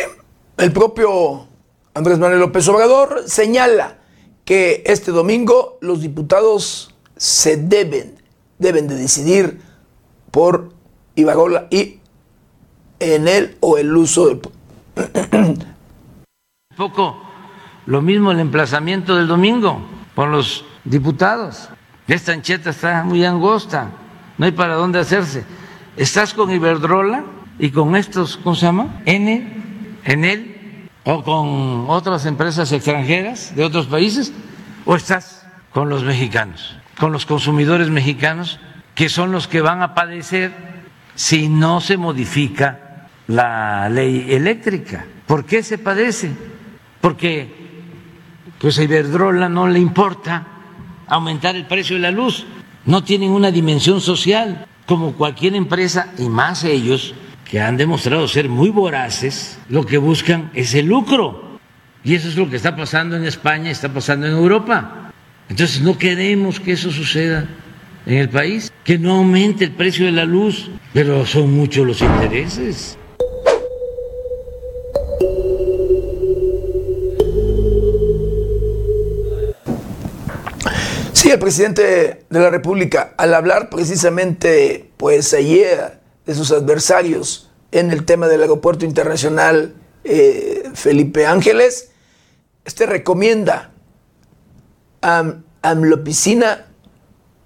[0.58, 1.46] el propio
[1.94, 3.98] Andrés Manuel López Obrador señala
[4.44, 8.20] que este domingo los diputados se deben,
[8.58, 9.60] deben de decidir
[10.32, 10.72] por
[11.14, 12.01] Ibarola y
[13.02, 14.40] en él o el uso del...
[16.76, 17.22] poco
[17.86, 19.80] lo mismo el emplazamiento del domingo
[20.14, 21.68] con los diputados.
[22.06, 23.90] Esta ancheta está muy angosta,
[24.38, 25.44] no hay para dónde hacerse.
[25.96, 27.24] Estás con Iberdrola
[27.58, 29.00] y con estos, ¿cómo se llama?
[29.04, 29.62] N,
[30.04, 34.32] en él, o con otras empresas extranjeras de otros países,
[34.84, 38.58] o estás con los mexicanos, con los consumidores mexicanos,
[38.94, 40.52] que son los que van a padecer
[41.14, 42.91] si no se modifica
[43.28, 45.06] la ley eléctrica.
[45.26, 46.30] ¿Por qué se padece?
[47.00, 47.62] Porque
[48.58, 50.46] pues a Iberdrola no le importa
[51.08, 52.46] aumentar el precio de la luz,
[52.86, 58.48] no tienen una dimensión social como cualquier empresa y más ellos que han demostrado ser
[58.48, 61.58] muy voraces, lo que buscan es el lucro.
[62.04, 65.12] Y eso es lo que está pasando en España, está pasando en Europa.
[65.48, 67.46] Entonces no queremos que eso suceda
[68.06, 72.00] en el país, que no aumente el precio de la luz, pero son muchos los
[72.00, 72.98] intereses.
[81.32, 88.04] El presidente de la República, al hablar precisamente, pues ayer, de sus adversarios en el
[88.04, 91.90] tema del aeropuerto internacional eh, Felipe Ángeles,
[92.64, 93.72] este recomienda
[95.00, 96.66] a Amlopicina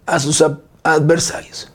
[0.05, 0.45] a sus
[0.83, 1.73] adversarios.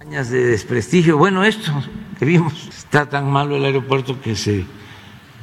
[0.00, 1.18] Años de desprestigio.
[1.18, 1.72] Bueno, esto
[2.18, 4.64] que vimos, está tan malo el aeropuerto que se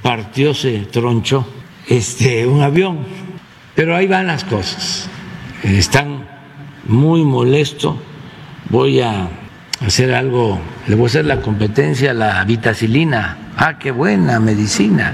[0.01, 1.45] partió, se tronchó
[1.88, 3.05] este, un avión.
[3.75, 5.10] Pero ahí van las cosas.
[5.63, 6.26] Están
[6.86, 7.95] muy molestos.
[8.69, 9.30] Voy a
[9.86, 13.38] hacer algo, le voy a hacer la competencia a la vitacilina.
[13.58, 15.13] Ah, qué buena medicina.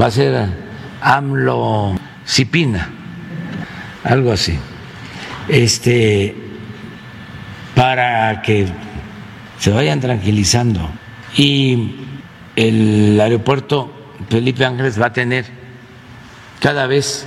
[0.00, 0.48] Va a ser
[1.00, 2.88] amlocipina,
[4.04, 4.58] algo así.
[5.48, 6.36] Este,
[7.74, 8.66] para que
[9.58, 10.88] se vayan tranquilizando.
[11.36, 11.96] Y
[12.56, 13.92] el aeropuerto
[14.28, 15.46] Felipe Ángeles va a tener
[16.60, 17.26] cada vez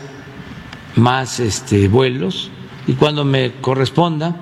[0.96, 2.52] más este, vuelos
[2.88, 4.36] y cuando me corresponda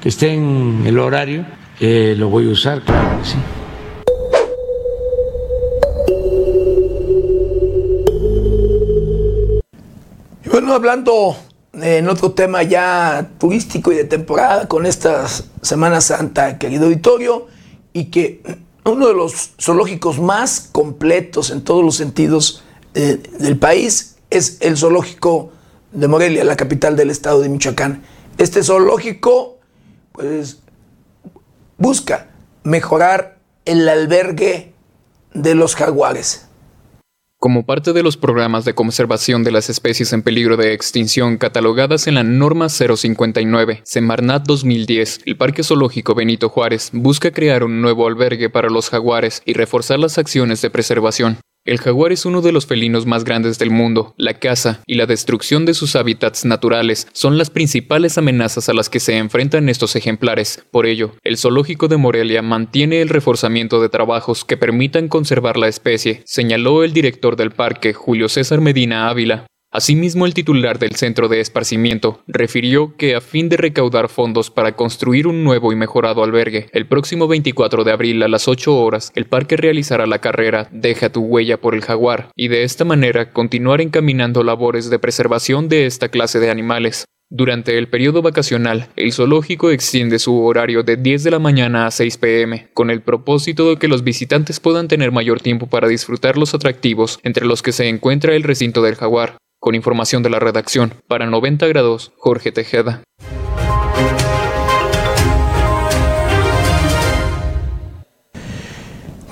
[0.00, 1.46] que esté en el horario,
[1.80, 3.36] eh, lo voy a usar, claro que sí.
[10.50, 11.36] Bueno, hablando
[11.74, 15.26] en otro tema ya turístico y de temporada con esta
[15.62, 17.46] Semana Santa, querido auditorio,
[17.92, 18.42] y que
[18.84, 22.62] uno de los zoológicos más completos en todos los sentidos
[22.94, 25.52] eh, del país es el zoológico
[25.92, 28.02] de Morelia, la capital del estado de Michoacán.
[28.38, 29.58] Este zoológico
[30.12, 30.60] pues,
[31.78, 32.30] busca
[32.64, 34.72] mejorar el albergue
[35.32, 36.46] de los jaguares.
[37.38, 42.06] Como parte de los programas de conservación de las especies en peligro de extinción catalogadas
[42.06, 48.08] en la norma 059, Semarnat 2010, el Parque Zoológico Benito Juárez busca crear un nuevo
[48.08, 51.38] albergue para los jaguares y reforzar las acciones de preservación.
[51.66, 54.14] El jaguar es uno de los felinos más grandes del mundo.
[54.16, 58.88] La caza y la destrucción de sus hábitats naturales son las principales amenazas a las
[58.88, 60.64] que se enfrentan estos ejemplares.
[60.70, 65.66] Por ello, el zoológico de Morelia mantiene el reforzamiento de trabajos que permitan conservar la
[65.66, 69.46] especie, señaló el director del parque, Julio César Medina Ávila.
[69.76, 74.74] Asimismo, el titular del centro de esparcimiento refirió que a fin de recaudar fondos para
[74.74, 79.12] construir un nuevo y mejorado albergue, el próximo 24 de abril a las 8 horas,
[79.14, 83.34] el parque realizará la carrera Deja tu huella por el jaguar y de esta manera
[83.34, 87.04] continuar encaminando labores de preservación de esta clase de animales.
[87.28, 91.90] Durante el periodo vacacional, el zoológico extiende su horario de 10 de la mañana a
[91.90, 96.38] 6 pm, con el propósito de que los visitantes puedan tener mayor tiempo para disfrutar
[96.38, 99.36] los atractivos, entre los que se encuentra el recinto del jaguar.
[99.58, 103.02] Con información de la redacción, para 90 grados, Jorge Tejeda.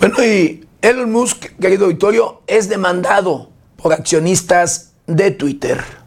[0.01, 6.04] Bueno, y Elon Musk, querido Victorio, es demandado por accionistas de Twitter.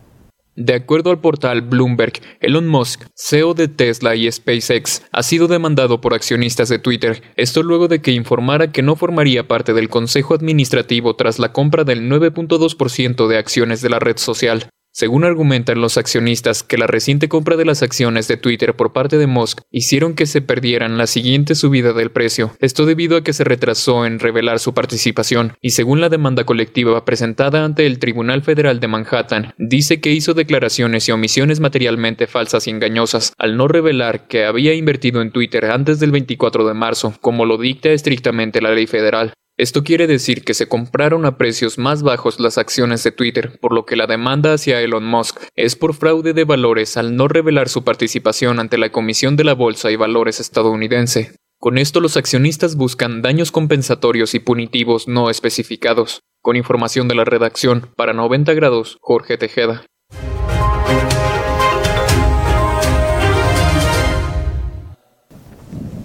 [0.58, 6.02] De acuerdo al portal Bloomberg, Elon Musk, CEO de Tesla y SpaceX, ha sido demandado
[6.02, 10.34] por accionistas de Twitter, esto luego de que informara que no formaría parte del consejo
[10.34, 14.68] administrativo tras la compra del 9.2% de acciones de la red social.
[14.98, 19.20] Según argumentan los accionistas que la reciente compra de las acciones de Twitter por parte
[19.20, 23.32] de Musk hicieron que se perdieran la siguiente subida del precio, esto debido a que
[23.32, 28.42] se retrasó en revelar su participación, y según la demanda colectiva presentada ante el Tribunal
[28.42, 33.68] Federal de Manhattan, dice que hizo declaraciones y omisiones materialmente falsas y engañosas al no
[33.68, 38.64] revelar que había invertido en Twitter antes del 24 de marzo, como lo dicta estrictamente
[38.64, 39.32] la ley federal.
[39.60, 43.74] Esto quiere decir que se compraron a precios más bajos las acciones de Twitter, por
[43.74, 47.68] lo que la demanda hacia Elon Musk es por fraude de valores al no revelar
[47.68, 51.32] su participación ante la Comisión de la Bolsa y Valores estadounidense.
[51.60, 56.22] Con esto los accionistas buscan daños compensatorios y punitivos no especificados.
[56.44, 59.84] Con información de la redacción, para 90 grados, Jorge Tejeda.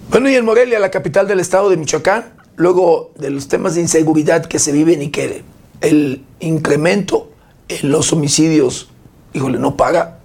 [0.09, 3.81] Bueno, y en Morelia, la capital del estado de Michoacán, luego de los temas de
[3.81, 5.43] inseguridad que se viven y que
[5.81, 7.29] el incremento
[7.67, 8.89] en los homicidios,
[9.33, 10.19] híjole, no paga,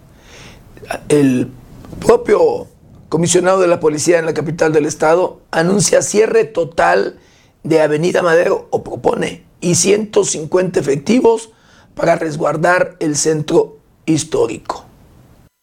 [1.08, 1.50] el
[2.00, 2.66] propio
[3.08, 7.18] comisionado de la policía en la capital del estado anuncia cierre total
[7.62, 11.50] de Avenida Madero o propone y 150 efectivos
[11.94, 14.87] para resguardar el centro histórico.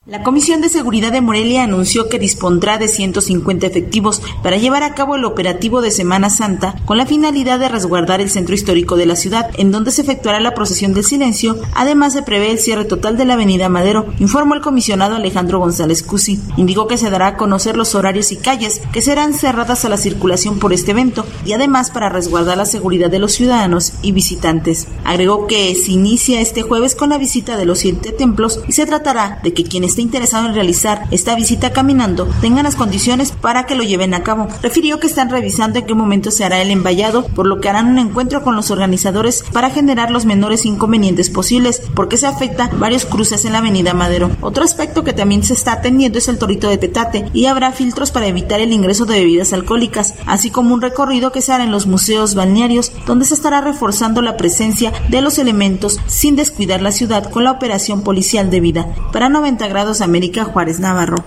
[0.08, 4.94] La Comisión de Seguridad de Morelia anunció que dispondrá de 150 efectivos para llevar a
[4.94, 9.08] cabo el operativo de Semana Santa con la finalidad de resguardar el centro histórico de
[9.08, 11.58] la ciudad, en donde se efectuará la procesión del silencio.
[11.74, 16.04] Además, se prevé el cierre total de la avenida Madero, informó el comisionado Alejandro González
[16.04, 16.40] Cusi.
[16.56, 19.98] Indicó que se dará a conocer los horarios y calles que serán cerradas a la
[19.98, 24.88] circulación por este evento y además para resguardar la seguridad de los ciudadanos y visitantes.
[25.04, 28.86] Agregó que se inicia este jueves con la visita de los siete templos y se
[28.86, 33.66] tratará de que quienes esté interesado en realizar esta visita caminando tengan las condiciones para
[33.66, 34.50] que lo lleven a cabo.
[34.62, 37.88] Refirió que están revisando en qué momento se hará el envallado, por lo que harán
[37.88, 43.06] un encuentro con los organizadores para generar los menores inconvenientes posibles, porque se afecta varios
[43.06, 44.32] cruces en la avenida Madero.
[44.42, 48.12] Otro aspecto que también se está atendiendo es el torito de petate y habrá filtros
[48.12, 51.72] para evitar el ingreso de bebidas alcohólicas, así como un recorrido que se hará en
[51.72, 56.92] los museos balnearios, donde se estará reforzando la presencia de los elementos sin descuidar la
[56.92, 58.94] ciudad con la operación policial debida.
[59.14, 61.24] Para 90 grados América Juárez Navarro.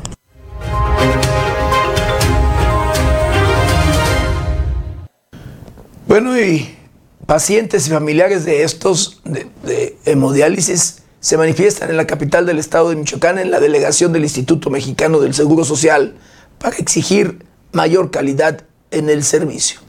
[6.07, 6.75] Bueno, y
[7.27, 12.97] pacientes y familiares de estos de, hemodiálisis se manifiestan en la capital del estado de
[12.97, 16.17] Michoacán, en la delegación del Instituto Mexicano del Seguro Social,
[16.59, 19.81] para exigir mayor calidad en el servicio.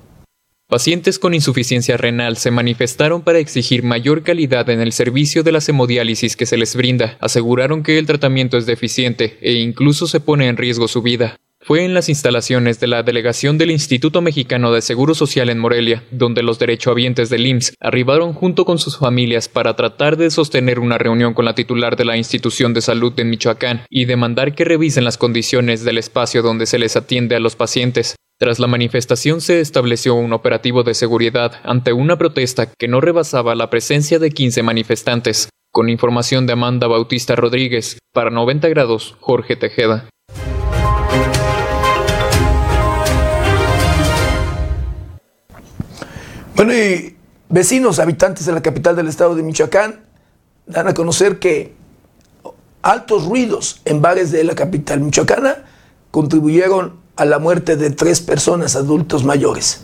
[0.70, 5.64] Pacientes con insuficiencia renal se manifestaron para exigir mayor calidad en el servicio de la
[5.68, 7.18] hemodiálisis que se les brinda.
[7.22, 11.38] Aseguraron que el tratamiento es deficiente e incluso se pone en riesgo su vida.
[11.60, 16.04] Fue en las instalaciones de la delegación del Instituto Mexicano de Seguro Social en Morelia,
[16.12, 21.00] donde los derechohabientes del IMSS arribaron junto con sus familias para tratar de sostener una
[21.00, 25.04] reunión con la titular de la institución de salud en Michoacán y demandar que revisen
[25.04, 28.16] las condiciones del espacio donde se les atiende a los pacientes.
[28.42, 33.54] Tras la manifestación se estableció un operativo de seguridad ante una protesta que no rebasaba
[33.54, 35.50] la presencia de 15 manifestantes.
[35.74, 40.08] Con información de Amanda Bautista Rodríguez, para 90 grados, Jorge Tejeda.
[46.56, 47.18] Bueno, y
[47.50, 50.06] Vecinos, habitantes de la capital del estado de Michoacán,
[50.66, 51.74] dan a conocer que
[52.84, 55.66] altos ruidos en bares de la capital michoacana
[56.10, 59.82] contribuyeron a la muerte de tres personas adultos mayores.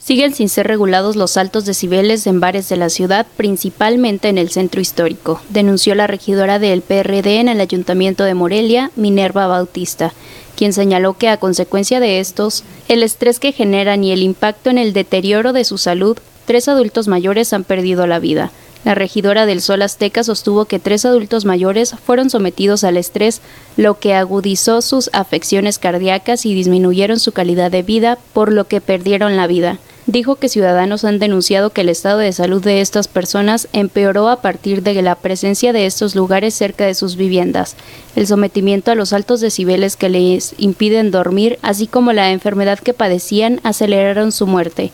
[0.00, 4.48] Siguen sin ser regulados los altos decibeles en bares de la ciudad, principalmente en el
[4.48, 10.14] centro histórico, denunció la regidora del PRD en el Ayuntamiento de Morelia, Minerva Bautista,
[10.56, 14.78] quien señaló que a consecuencia de estos, el estrés que generan y el impacto en
[14.78, 18.50] el deterioro de su salud, tres adultos mayores han perdido la vida.
[18.84, 23.40] La regidora del Sol Azteca sostuvo que tres adultos mayores fueron sometidos al estrés,
[23.76, 28.80] lo que agudizó sus afecciones cardíacas y disminuyeron su calidad de vida, por lo que
[28.80, 29.78] perdieron la vida.
[30.06, 34.40] Dijo que ciudadanos han denunciado que el estado de salud de estas personas empeoró a
[34.40, 37.76] partir de la presencia de estos lugares cerca de sus viviendas,
[38.16, 42.94] el sometimiento a los altos decibeles que les impiden dormir, así como la enfermedad que
[42.94, 44.92] padecían, aceleraron su muerte.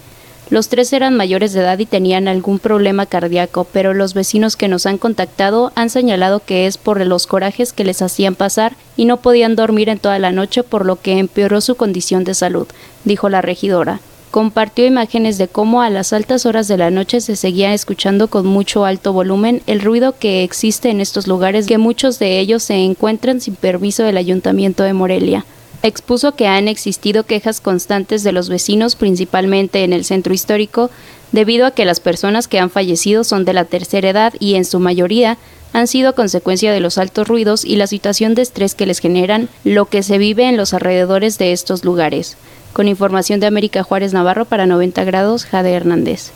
[0.51, 4.69] Los tres eran mayores de edad y tenían algún problema cardíaco, pero los vecinos que
[4.69, 9.07] nos han contactado han señalado que es por los corajes que les hacían pasar y
[9.07, 12.67] no podían dormir en toda la noche por lo que empeoró su condición de salud,
[13.05, 14.01] dijo la regidora.
[14.31, 18.47] Compartió imágenes de cómo a las altas horas de la noche se seguía escuchando con
[18.47, 22.75] mucho alto volumen el ruido que existe en estos lugares que muchos de ellos se
[22.75, 25.47] encuentran sin permiso del Ayuntamiento de Morelia
[25.85, 30.91] expuso que han existido quejas constantes de los vecinos, principalmente en el centro histórico,
[31.31, 34.65] debido a que las personas que han fallecido son de la tercera edad y en
[34.65, 35.37] su mayoría
[35.75, 39.51] han sido consecuencia de los altos ruidos y la situación de estrés que les generan
[39.63, 42.39] lo que se vive en los alrededores de estos lugares.
[42.73, 46.33] Con información de América Juárez Navarro para 90 grados, Jade Hernández.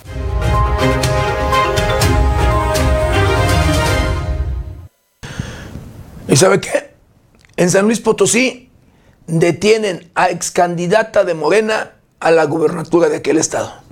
[6.29, 6.91] ¿Y sabe qué?
[7.57, 8.68] En San Luis Potosí
[9.29, 13.88] detienen a ex candidata de Morena a la gubernatura de aquel estado.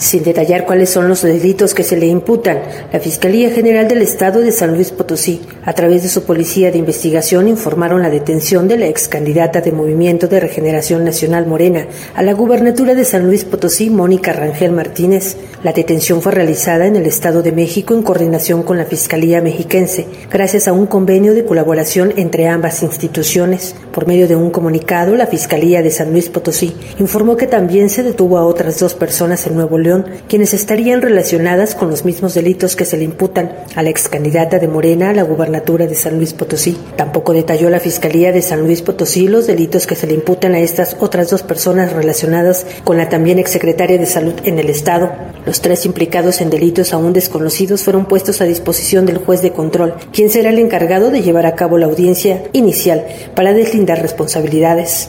[0.00, 4.40] Sin detallar cuáles son los delitos que se le imputan, la Fiscalía General del Estado
[4.40, 8.78] de San Luis Potosí, a través de su policía de investigación, informaron la detención de
[8.78, 13.44] la ex candidata de Movimiento de Regeneración Nacional Morena a la gubernatura de San Luis
[13.44, 15.36] Potosí, Mónica Rangel Martínez.
[15.62, 20.06] La detención fue realizada en el Estado de México en coordinación con la Fiscalía Mexiquense,
[20.30, 23.74] gracias a un convenio de colaboración entre ambas instituciones.
[23.92, 28.02] Por medio de un comunicado, la Fiscalía de San Luis Potosí informó que también se
[28.02, 29.89] detuvo a otras dos personas en Nuevo León,
[30.28, 34.58] quienes estarían relacionadas con los mismos delitos que se le imputan a la ex candidata
[34.58, 36.76] de Morena a la gubernatura de San Luis Potosí.
[36.96, 40.60] Tampoco detalló la Fiscalía de San Luis Potosí los delitos que se le imputan a
[40.60, 45.10] estas otras dos personas relacionadas con la también exsecretaria de Salud en el Estado.
[45.46, 49.94] Los tres implicados en delitos aún desconocidos fueron puestos a disposición del juez de control,
[50.12, 55.08] quien será el encargado de llevar a cabo la audiencia inicial para deslindar responsabilidades.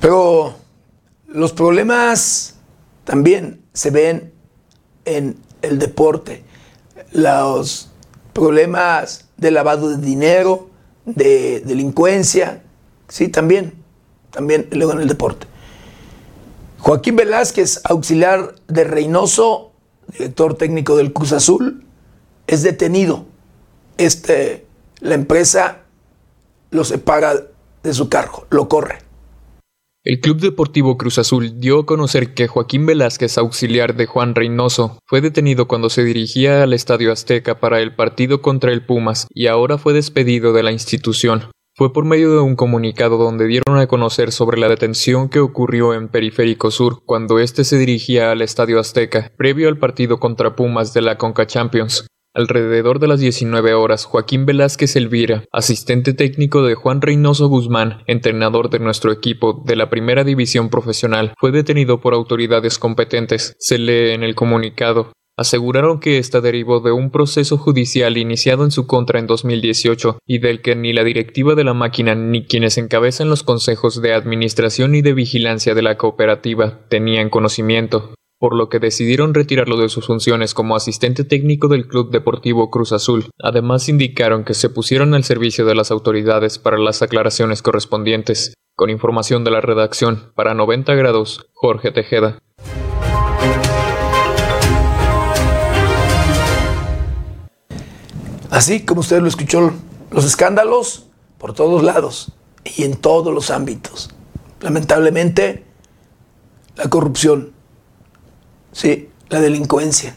[0.00, 0.54] Pero
[1.26, 2.56] los problemas
[3.04, 4.32] también se ven
[5.04, 6.44] en el deporte.
[7.12, 7.90] Los
[8.32, 10.70] problemas de lavado de dinero,
[11.04, 12.62] de delincuencia,
[13.08, 13.78] sí, también
[14.30, 15.46] también luego en el deporte.
[16.78, 19.72] Joaquín Velázquez, auxiliar de Reynoso,
[20.12, 21.84] director técnico del Cruz Azul,
[22.46, 23.26] es detenido.
[23.96, 24.66] Este,
[25.00, 25.78] la empresa
[26.70, 27.34] lo separa
[27.82, 28.98] de su cargo, lo corre.
[30.08, 34.98] El Club Deportivo Cruz Azul dio a conocer que Joaquín Velázquez, auxiliar de Juan Reynoso,
[35.04, 39.48] fue detenido cuando se dirigía al Estadio Azteca para el partido contra el Pumas y
[39.48, 41.50] ahora fue despedido de la institución.
[41.76, 45.92] Fue por medio de un comunicado donde dieron a conocer sobre la detención que ocurrió
[45.92, 50.94] en Periférico Sur cuando éste se dirigía al Estadio Azteca, previo al partido contra Pumas
[50.94, 52.06] de la Conca Champions.
[52.38, 58.70] Alrededor de las 19 horas, Joaquín Velázquez Elvira, asistente técnico de Juan Reynoso Guzmán, entrenador
[58.70, 63.56] de nuestro equipo de la Primera División Profesional, fue detenido por autoridades competentes.
[63.58, 68.72] Se lee en el comunicado aseguraron que esta derivó de un proceso judicial iniciado en
[68.72, 72.76] su contra en 2018 y del que ni la directiva de la máquina ni quienes
[72.76, 78.68] encabezan los consejos de administración y de vigilancia de la cooperativa tenían conocimiento, por lo
[78.68, 83.26] que decidieron retirarlo de sus funciones como asistente técnico del Club Deportivo Cruz Azul.
[83.42, 88.54] Además indicaron que se pusieron al servicio de las autoridades para las aclaraciones correspondientes.
[88.76, 92.38] Con información de la redacción, para 90 grados, Jorge Tejeda.
[98.50, 99.72] Así como usted lo escuchó,
[100.10, 101.06] los escándalos
[101.38, 102.32] por todos lados
[102.64, 104.10] y en todos los ámbitos.
[104.60, 105.64] Lamentablemente,
[106.76, 107.52] la corrupción,
[108.72, 110.16] sí, la delincuencia,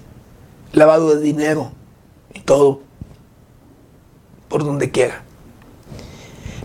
[0.74, 1.72] lavado de dinero
[2.34, 2.82] y todo,
[4.48, 5.24] por donde quiera.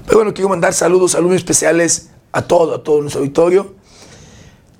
[0.07, 3.74] Pero bueno, quiero mandar saludos, saludos especiales a todo, a todo nuestro auditorio.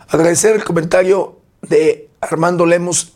[0.09, 3.15] Agradecer el comentario de Armando Lemos,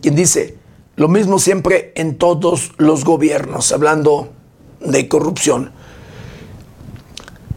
[0.00, 0.58] quien dice,
[0.94, 4.30] lo mismo siempre en todos los gobiernos, hablando
[4.80, 5.72] de corrupción.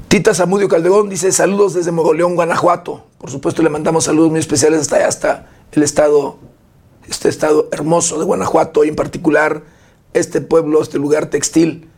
[0.07, 3.05] Tita Zamudio Calderón dice saludos desde Moroleón, Guanajuato.
[3.20, 6.38] Por supuesto le mandamos saludos muy especiales hasta allá, hasta el estado,
[7.07, 9.63] este estado hermoso de Guanajuato y en particular
[10.13, 11.89] este pueblo, este lugar textil,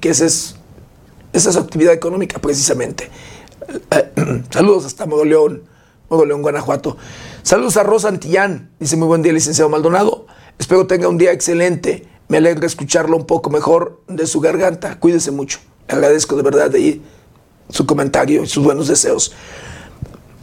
[0.00, 0.56] que ese es,
[1.34, 3.10] esa es su actividad económica precisamente.
[3.90, 5.64] Eh, saludos hasta Moroleón,
[6.08, 6.96] Moroleón, Guanajuato.
[7.42, 10.26] Saludos a Rosa Antillán, dice muy buen día licenciado Maldonado.
[10.58, 12.08] Espero tenga un día excelente.
[12.28, 14.98] Me alegra escucharlo un poco mejor de su garganta.
[14.98, 15.58] Cuídese mucho.
[15.86, 17.02] Le agradezco de verdad de ahí
[17.68, 19.32] su comentario y sus buenos deseos.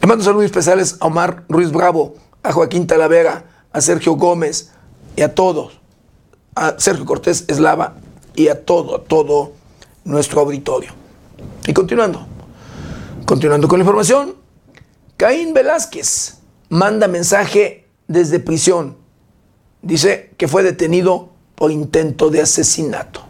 [0.04, 4.70] Le mando saludos especiales a Omar Ruiz Bravo, a Joaquín Talavera, a Sergio Gómez
[5.16, 5.80] y a todos,
[6.54, 7.94] a Sergio Cortés Eslava
[8.34, 9.52] y a todo, a todo
[10.04, 10.90] nuestro auditorio.
[11.66, 12.26] Y continuando,
[13.24, 14.34] continuando con la información,
[15.16, 16.34] Caín Velázquez
[16.68, 18.98] manda mensaje desde prisión.
[19.80, 23.22] Dice que fue detenido por intento de asesinato.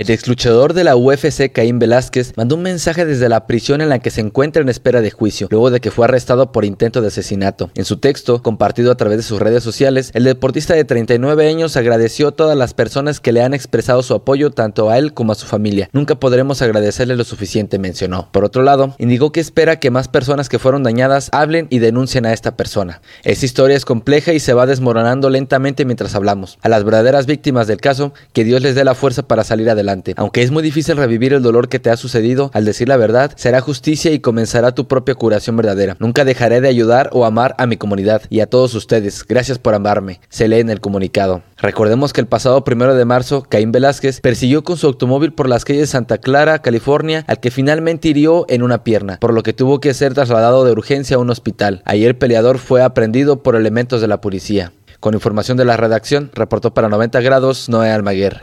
[0.00, 3.98] El exluchador de la UFC, Caín Velázquez, mandó un mensaje desde la prisión en la
[3.98, 7.08] que se encuentra en espera de juicio, luego de que fue arrestado por intento de
[7.08, 7.70] asesinato.
[7.74, 11.76] En su texto, compartido a través de sus redes sociales, el deportista de 39 años
[11.76, 15.32] agradeció a todas las personas que le han expresado su apoyo tanto a él como
[15.32, 15.90] a su familia.
[15.92, 18.30] Nunca podremos agradecerle lo suficiente, mencionó.
[18.32, 22.24] Por otro lado, indicó que espera que más personas que fueron dañadas hablen y denuncien
[22.24, 23.02] a esta persona.
[23.22, 26.58] Esta historia es compleja y se va desmoronando lentamente mientras hablamos.
[26.62, 29.89] A las verdaderas víctimas del caso, que Dios les dé la fuerza para salir adelante.
[30.16, 33.32] Aunque es muy difícil revivir el dolor que te ha sucedido, al decir la verdad,
[33.36, 35.96] será justicia y comenzará tu propia curación verdadera.
[35.98, 39.24] Nunca dejaré de ayudar o amar a mi comunidad y a todos ustedes.
[39.26, 40.20] Gracias por amarme.
[40.28, 41.42] Se lee en el comunicado.
[41.58, 45.64] Recordemos que el pasado primero de marzo, Caín Velázquez persiguió con su automóvil por las
[45.64, 49.52] calles de Santa Clara, California, al que finalmente hirió en una pierna, por lo que
[49.52, 51.82] tuvo que ser trasladado de urgencia a un hospital.
[51.84, 54.72] Ayer el peleador fue aprendido por elementos de la policía.
[55.00, 58.42] Con información de la redacción, reportó para 90 grados Noé Almaguer.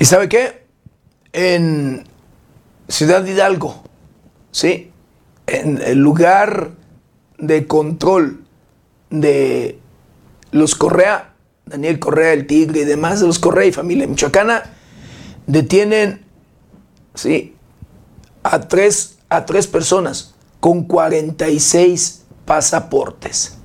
[0.00, 0.64] ¿Y sabe qué?
[1.34, 2.04] En
[2.88, 3.82] Ciudad Hidalgo,
[4.50, 4.90] ¿sí?
[5.46, 6.70] En el lugar
[7.36, 8.42] de control
[9.10, 9.78] de
[10.52, 11.34] los Correa,
[11.66, 14.62] Daniel Correa, el Tigre y demás de los Correa y familia michoacana,
[15.46, 16.24] detienen,
[17.14, 17.54] ¿sí?
[18.42, 23.59] A tres, a tres personas con 46 pasaportes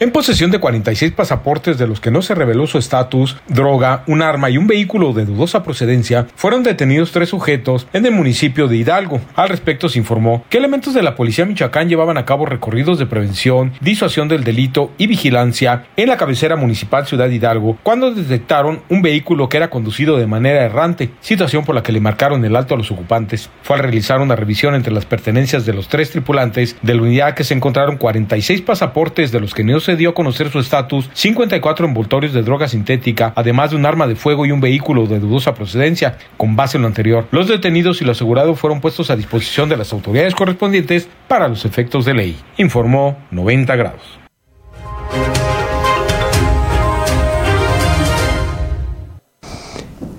[0.00, 4.22] en posesión de 46 pasaportes de los que no se reveló su estatus, droga, un
[4.22, 8.78] arma y un vehículo de dudosa procedencia, fueron detenidos tres sujetos en el municipio de
[8.78, 9.20] Hidalgo.
[9.36, 13.04] Al respecto se informó que elementos de la policía Michoacán llevaban a cabo recorridos de
[13.04, 19.02] prevención, disuasión del delito y vigilancia en la cabecera municipal Ciudad Hidalgo cuando detectaron un
[19.02, 22.72] vehículo que era conducido de manera errante, situación por la que le marcaron el alto
[22.72, 23.50] a los ocupantes.
[23.62, 27.34] Fue al realizar una revisión entre las pertenencias de los tres tripulantes de la unidad
[27.34, 31.10] que se encontraron 46 pasaportes de los que no se dio a conocer su estatus
[31.12, 35.20] 54 envoltorios de droga sintética, además de un arma de fuego y un vehículo de
[35.20, 36.18] dudosa procedencia.
[36.36, 39.76] Con base en lo anterior, los detenidos y lo asegurado fueron puestos a disposición de
[39.76, 44.20] las autoridades correspondientes para los efectos de ley, informó 90 grados.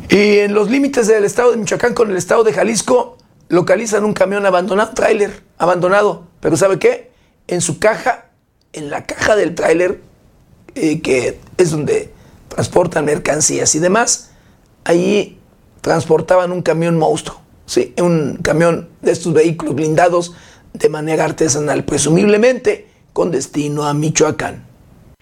[0.09, 3.17] Y en los límites del estado de Michoacán con el estado de Jalisco,
[3.47, 6.27] localizan un camión abandonado, tráiler abandonado.
[6.41, 7.11] Pero ¿sabe qué?
[7.47, 8.30] En su caja
[8.73, 10.01] en la caja del tráiler,
[10.75, 12.11] eh, que es donde
[12.47, 14.31] transportan mercancías y demás,
[14.83, 15.39] ahí
[15.81, 17.93] transportaban un camión monstruo, ¿sí?
[18.01, 20.33] un camión de estos vehículos blindados
[20.73, 24.70] de manera artesanal, presumiblemente con destino a Michoacán.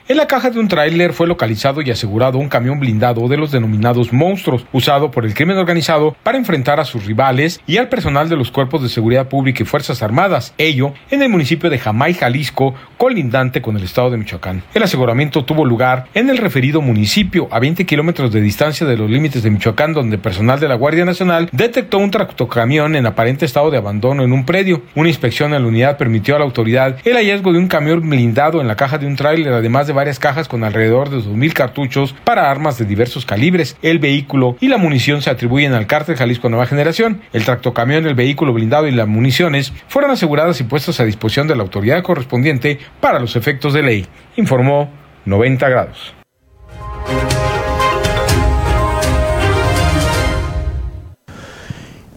[0.09, 3.51] En la caja de un tráiler fue localizado y asegurado un camión blindado de los
[3.51, 8.27] denominados monstruos, usado por el crimen organizado para enfrentar a sus rivales y al personal
[8.27, 12.15] de los cuerpos de seguridad pública y fuerzas armadas, ello en el municipio de Jamay,
[12.15, 14.63] Jalisco, colindante con el estado de Michoacán.
[14.73, 19.11] El aseguramiento tuvo lugar en el referido municipio, a 20 kilómetros de distancia de los
[19.11, 23.69] límites de Michoacán, donde personal de la Guardia Nacional detectó un tractocamión en aparente estado
[23.69, 24.81] de abandono en un predio.
[24.95, 28.59] Una inspección en la unidad permitió a la autoridad el hallazgo de un camión blindado
[28.59, 32.15] en la caja de un tráiler, además de varias cajas con alrededor de 2.000 cartuchos
[32.23, 33.75] para armas de diversos calibres.
[33.81, 37.21] El vehículo y la munición se atribuyen al cártel Jalisco Nueva Generación.
[37.33, 41.57] El tractocamión, el vehículo blindado y las municiones fueron aseguradas y puestas a disposición de
[41.57, 44.89] la autoridad correspondiente para los efectos de ley, informó
[45.25, 46.13] 90 grados.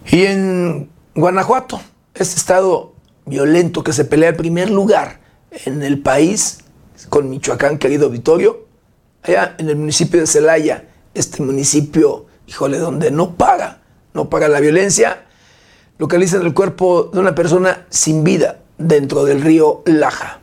[0.09, 1.81] Y en Guanajuato,
[2.13, 2.93] este estado
[3.25, 5.19] violento que se pelea el primer lugar
[5.65, 6.62] en el país
[7.09, 8.65] con Michoacán, querido auditorio,
[9.23, 13.81] allá en el municipio de Celaya, este municipio, híjole, donde no paga,
[14.13, 15.25] no paga la violencia,
[15.97, 20.42] localizan el cuerpo de una persona sin vida dentro del río Laja.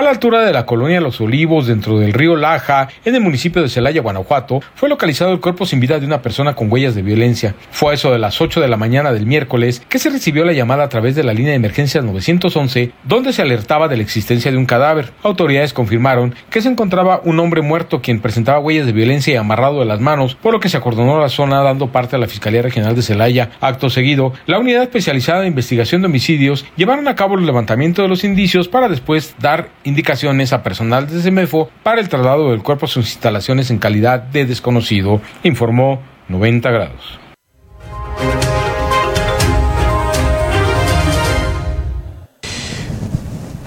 [0.00, 3.60] A la altura de la colonia Los Olivos, dentro del río Laja, en el municipio
[3.60, 7.02] de Celaya, Guanajuato, fue localizado el cuerpo sin vida de una persona con huellas de
[7.02, 7.54] violencia.
[7.70, 10.54] Fue a eso de las 8 de la mañana del miércoles que se recibió la
[10.54, 14.50] llamada a través de la línea de emergencias 911, donde se alertaba de la existencia
[14.50, 15.12] de un cadáver.
[15.22, 19.80] Autoridades confirmaron que se encontraba un hombre muerto quien presentaba huellas de violencia y amarrado
[19.80, 22.62] de las manos, por lo que se acordonó la zona dando parte a la Fiscalía
[22.62, 23.50] Regional de Celaya.
[23.60, 28.08] Acto seguido, la unidad especializada de investigación de homicidios llevaron a cabo el levantamiento de
[28.08, 32.86] los indicios para después dar indicaciones a personal de CEMEFO para el traslado del cuerpo
[32.86, 37.18] a sus instalaciones en calidad de desconocido, informó 90 grados.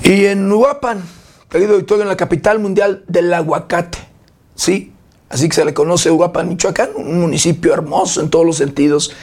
[0.04, 1.02] Y en Uruapan,
[1.50, 3.98] querido Victorio, en la capital mundial del aguacate,
[4.56, 4.94] ¿sí?
[5.30, 9.14] Así que se le conoce Uruapan, Michoacán, un municipio hermoso en todos los sentidos,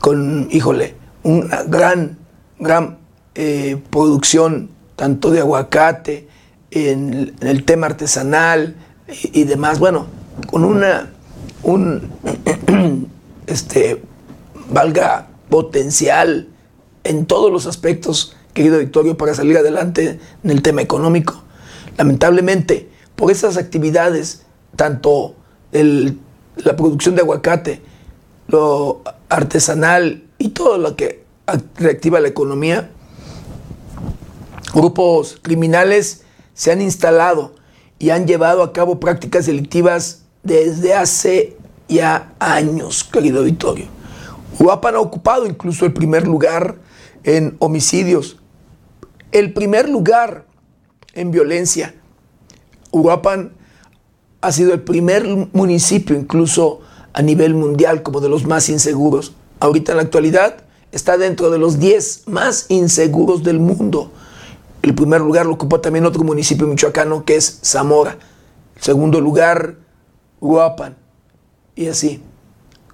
[0.00, 2.18] con, híjole, una gran,
[2.58, 2.98] gran
[3.34, 6.28] eh, producción tanto de aguacate,
[6.72, 8.74] en, el tema artesanal
[9.06, 10.06] y, demás, bueno,
[10.50, 11.10] con una,
[11.62, 12.10] un,
[13.46, 14.02] este,
[14.70, 16.48] valga potencial
[17.04, 21.42] en todos los aspectos, querido Victorio, para salir adelante en el tema económico.
[21.98, 24.42] Lamentablemente, por esas actividades,
[24.76, 25.34] tanto
[25.72, 26.18] el,
[26.56, 27.82] la producción de aguacate,
[28.48, 31.22] lo artesanal y todo lo que
[31.76, 32.90] reactiva la economía,
[34.74, 36.21] grupos criminales
[36.54, 37.54] se han instalado
[37.98, 41.56] y han llevado a cabo prácticas delictivas desde hace
[41.88, 43.86] ya años, querido Vittorio.
[44.58, 46.76] Uruapan ha ocupado incluso el primer lugar
[47.24, 48.38] en homicidios,
[49.30, 50.46] el primer lugar
[51.14, 51.94] en violencia.
[52.90, 53.52] Uruapan
[54.40, 56.80] ha sido el primer municipio incluso
[57.12, 59.34] a nivel mundial como de los más inseguros.
[59.60, 64.10] Ahorita en la actualidad está dentro de los 10 más inseguros del mundo.
[64.82, 68.18] El primer lugar lo ocupó también otro municipio michoacano que es Zamora.
[68.76, 69.76] El segundo lugar,
[70.40, 70.96] Uruapan.
[71.76, 72.20] Y así,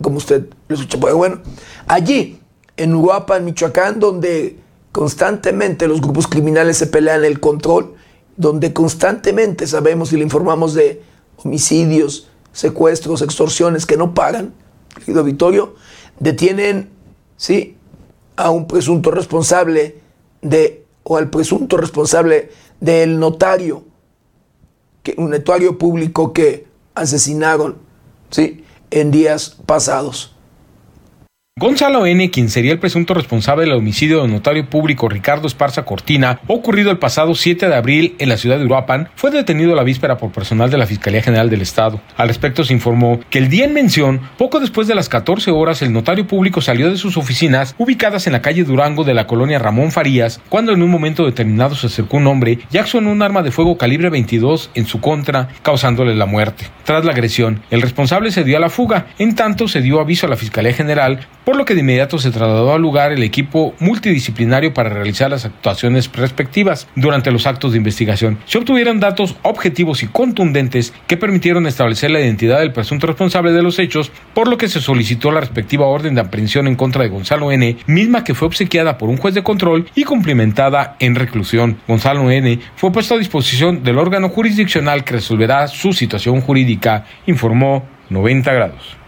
[0.01, 1.01] como usted lo escucha.
[1.01, 1.41] Pues bueno,
[1.87, 2.41] allí,
[2.77, 4.59] en Uruapan, Michoacán, donde
[4.93, 7.95] constantemente los grupos criminales se pelean el control,
[8.37, 11.03] donde constantemente sabemos y le informamos de
[11.43, 14.53] homicidios, secuestros, extorsiones que no pagan,
[14.95, 15.75] querido Vittorio,
[16.21, 16.91] detienen,
[17.37, 17.77] sí,
[18.37, 20.01] a un presunto responsable
[20.43, 22.51] de o al presunto responsable
[22.81, 23.83] del notario,
[25.03, 27.79] que, un notario público que asesinaron
[28.31, 28.63] ¿sí?
[28.91, 30.37] en días pasados.
[31.59, 36.39] Gonzalo N., quien sería el presunto responsable del homicidio del notario público Ricardo Esparza Cortina,
[36.47, 40.19] ocurrido el pasado 7 de abril en la ciudad de Uruapan, fue detenido la víspera
[40.19, 42.01] por personal de la Fiscalía General del Estado.
[42.17, 45.83] Al respecto se informó que el día en mención, poco después de las 14 horas,
[45.83, 49.59] el notario público salió de sus oficinas ubicadas en la calle Durango de la colonia
[49.59, 53.43] Ramón Farías, cuando en un momento determinado se acercó un hombre y accionó un arma
[53.43, 56.67] de fuego calibre 22 en su contra, causándole la muerte.
[56.85, 60.27] Tras la agresión, el responsable se dio a la fuga, en tanto se dio aviso
[60.27, 63.75] a la Fiscalía General por lo que de inmediato se trasladó al lugar el equipo
[63.79, 66.87] multidisciplinario para realizar las actuaciones respectivas.
[66.95, 72.21] Durante los actos de investigación se obtuvieron datos objetivos y contundentes que permitieron establecer la
[72.21, 76.15] identidad del presunto responsable de los hechos, por lo que se solicitó la respectiva orden
[76.15, 79.43] de aprehensión en contra de Gonzalo N., misma que fue obsequiada por un juez de
[79.43, 81.79] control y cumplimentada en reclusión.
[81.89, 82.59] Gonzalo N.
[82.77, 88.99] fue puesto a disposición del órgano jurisdiccional que resolverá su situación jurídica, informó 90 grados.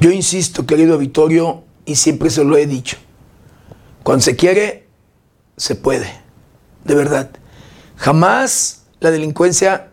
[0.00, 2.96] Yo insisto, querido Vittorio, y siempre se lo he dicho,
[4.04, 4.86] cuando se quiere,
[5.56, 6.08] se puede,
[6.84, 7.30] de verdad.
[7.96, 9.88] Jamás la delincuencia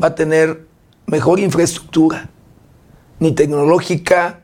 [0.00, 0.66] va a tener
[1.06, 2.30] mejor infraestructura,
[3.18, 4.42] ni tecnológica,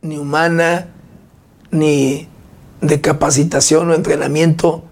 [0.00, 0.88] ni humana,
[1.70, 2.28] ni
[2.80, 4.84] de capacitación o entrenamiento,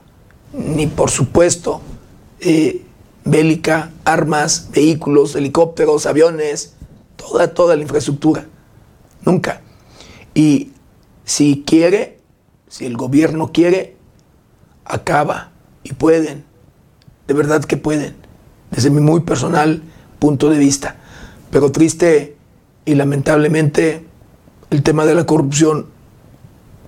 [0.52, 1.80] ni por supuesto
[2.40, 2.84] eh,
[3.24, 6.74] bélica, armas, vehículos, helicópteros, aviones,
[7.16, 8.46] toda, toda la infraestructura.
[9.24, 9.62] Nunca.
[10.34, 10.72] Y
[11.24, 12.18] si quiere,
[12.68, 13.96] si el gobierno quiere,
[14.84, 15.50] acaba.
[15.82, 16.44] Y pueden.
[17.26, 18.16] De verdad que pueden.
[18.70, 19.82] Desde mi muy personal
[20.18, 20.96] punto de vista.
[21.50, 22.36] Pero triste
[22.84, 24.04] y lamentablemente
[24.70, 25.86] el tema de la corrupción,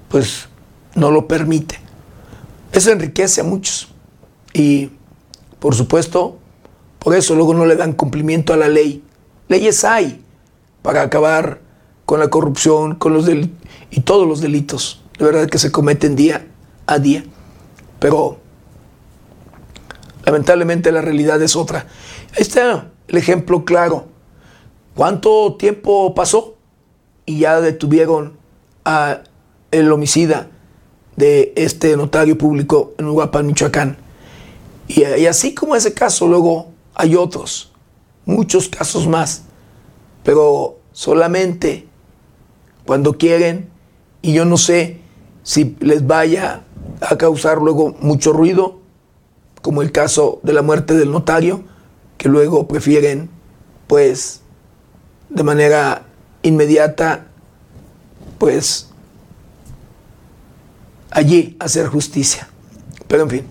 [0.08, 0.48] pues
[0.94, 1.80] no lo permite.
[2.72, 3.88] Eso enriquece a muchos.
[4.52, 4.90] Y
[5.58, 6.38] por supuesto,
[6.98, 9.02] por eso luego no le dan cumplimiento a la ley.
[9.48, 10.24] Leyes hay
[10.82, 11.60] para acabar
[12.06, 13.28] con la corrupción, con los
[13.90, 16.46] y todos los delitos, de verdad que se cometen día
[16.86, 17.24] a día.
[17.98, 18.38] Pero
[20.24, 21.86] lamentablemente la realidad es otra.
[22.34, 24.06] Ahí está el ejemplo claro.
[24.94, 26.56] ¿Cuánto tiempo pasó?
[27.24, 28.36] Y ya detuvieron
[28.84, 29.22] a
[29.70, 30.48] el homicida
[31.16, 33.96] de este notario público en Uruapan, Michoacán.
[34.88, 37.72] Y así como ese caso, luego hay otros,
[38.26, 39.44] muchos casos más.
[40.24, 41.88] Pero solamente
[42.92, 43.70] cuando quieren,
[44.20, 44.98] y yo no sé
[45.42, 46.64] si les vaya
[47.00, 48.80] a causar luego mucho ruido,
[49.62, 51.64] como el caso de la muerte del notario,
[52.18, 53.30] que luego prefieren,
[53.86, 54.42] pues,
[55.30, 56.02] de manera
[56.42, 57.28] inmediata,
[58.36, 58.90] pues,
[61.10, 62.46] allí hacer justicia.
[63.08, 63.46] Pero en fin.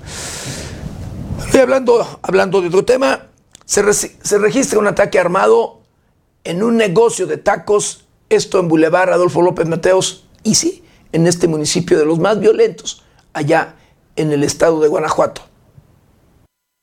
[1.52, 3.26] Y hablando, hablando de otro tema,
[3.66, 5.80] se, se registra un ataque armado
[6.44, 11.48] en un negocio de tacos, esto en Boulevard Adolfo López Mateos, y sí, en este
[11.48, 13.04] municipio de los más violentos,
[13.34, 13.76] allá
[14.16, 15.42] en el estado de Guanajuato.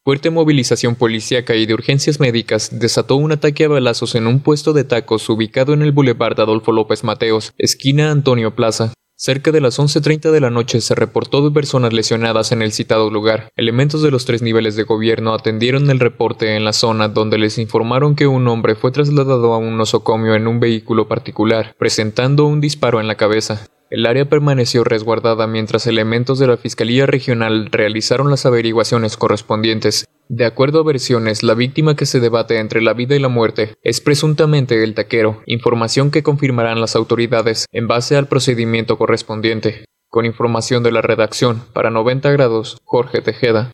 [0.05, 4.73] Fuerte movilización policíaca y de urgencias médicas desató un ataque a balazos en un puesto
[4.73, 8.93] de tacos ubicado en el Boulevard Adolfo López Mateos, esquina Antonio Plaza.
[9.21, 13.11] Cerca de las 11.30 de la noche se reportó de personas lesionadas en el citado
[13.11, 13.51] lugar.
[13.57, 17.59] Elementos de los tres niveles de gobierno atendieron el reporte en la zona donde les
[17.59, 22.61] informaron que un hombre fue trasladado a un nosocomio en un vehículo particular, presentando un
[22.61, 23.67] disparo en la cabeza.
[23.91, 30.07] El área permaneció resguardada mientras elementos de la Fiscalía Regional realizaron las averiguaciones correspondientes.
[30.31, 33.77] De acuerdo a versiones, la víctima que se debate entre la vida y la muerte
[33.83, 39.87] es presuntamente el taquero, información que confirmarán las autoridades en base al procedimiento correspondiente.
[40.11, 43.73] Con información de la redacción, para 90 grados, Jorge Tejeda.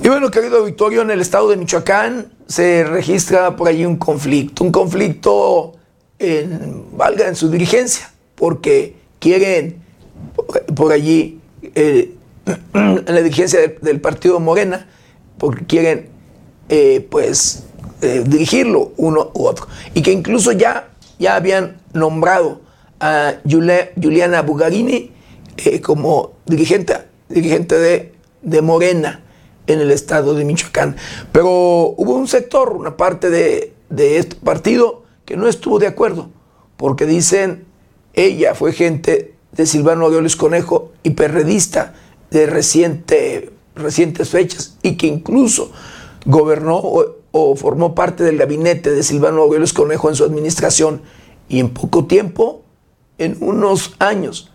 [0.00, 4.62] Y bueno, querido Victorio, en el estado de Michoacán se registra por allí un conflicto,
[4.62, 5.72] un conflicto
[6.20, 9.85] en, valga en su dirigencia, porque quieren
[10.74, 11.40] por allí
[11.74, 12.14] eh,
[12.74, 14.86] en la dirigencia del, partido Morena,
[15.38, 16.08] porque quieren
[16.68, 17.64] eh, pues
[18.02, 19.66] eh, dirigirlo uno u otro.
[19.94, 20.88] Y que incluso ya,
[21.18, 22.60] ya habían nombrado
[23.00, 25.12] a Juliana Bugarini
[25.82, 26.94] como dirigente,
[27.28, 28.12] dirigente de,
[28.42, 29.22] de Morena
[29.66, 30.96] en el estado de Michoacán.
[31.32, 31.48] Pero
[31.96, 36.30] hubo un sector, una parte de, este partido que no estuvo de acuerdo,
[36.76, 37.66] porque dicen,
[38.14, 41.94] ella fue gente de Silvano Aureoles Conejo y perredista
[42.30, 45.70] de reciente, recientes fechas y que incluso
[46.24, 51.02] gobernó o, formó parte del gabinete de Silvano Aureoles Conejo en su administración
[51.48, 52.62] y en poco tiempo,
[53.18, 54.50] en unos años,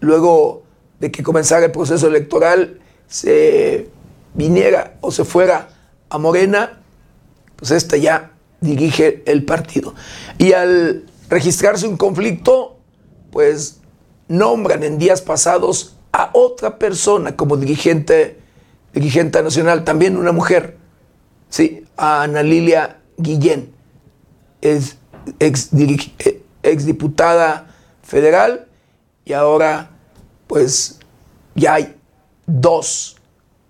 [0.00, 0.62] luego
[0.98, 3.88] de que comenzara el proceso electoral, se
[4.34, 5.68] viniera o se fuera
[6.10, 6.80] a Morena,
[7.56, 9.94] pues esta ya dirige el partido.
[10.38, 12.78] Y al registrarse un conflicto,
[13.34, 13.80] pues
[14.28, 18.38] nombran en días pasados a otra persona como dirigente,
[18.92, 20.76] dirigente nacional, también una mujer,
[21.48, 23.74] sí, a Ana Lilia Guillén,
[24.60, 24.98] es
[25.40, 27.74] ex, eh, ex diputada
[28.04, 28.68] federal
[29.24, 29.90] y ahora
[30.46, 31.00] pues
[31.56, 31.96] ya hay
[32.46, 33.16] dos,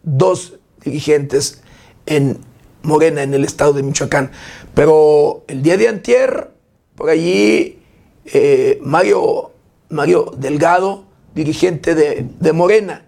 [0.03, 1.62] dos dirigentes
[2.05, 2.39] en
[2.83, 4.31] Morena, en el estado de Michoacán.
[4.75, 6.51] Pero el día de antier,
[6.97, 7.79] por allí,
[8.27, 9.54] eh, Mario,
[9.91, 11.05] Mario Delgado,
[11.35, 13.05] dirigente de, de Morena,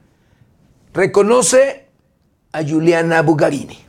[0.92, 1.86] reconoce
[2.52, 3.85] a Juliana Bugarini.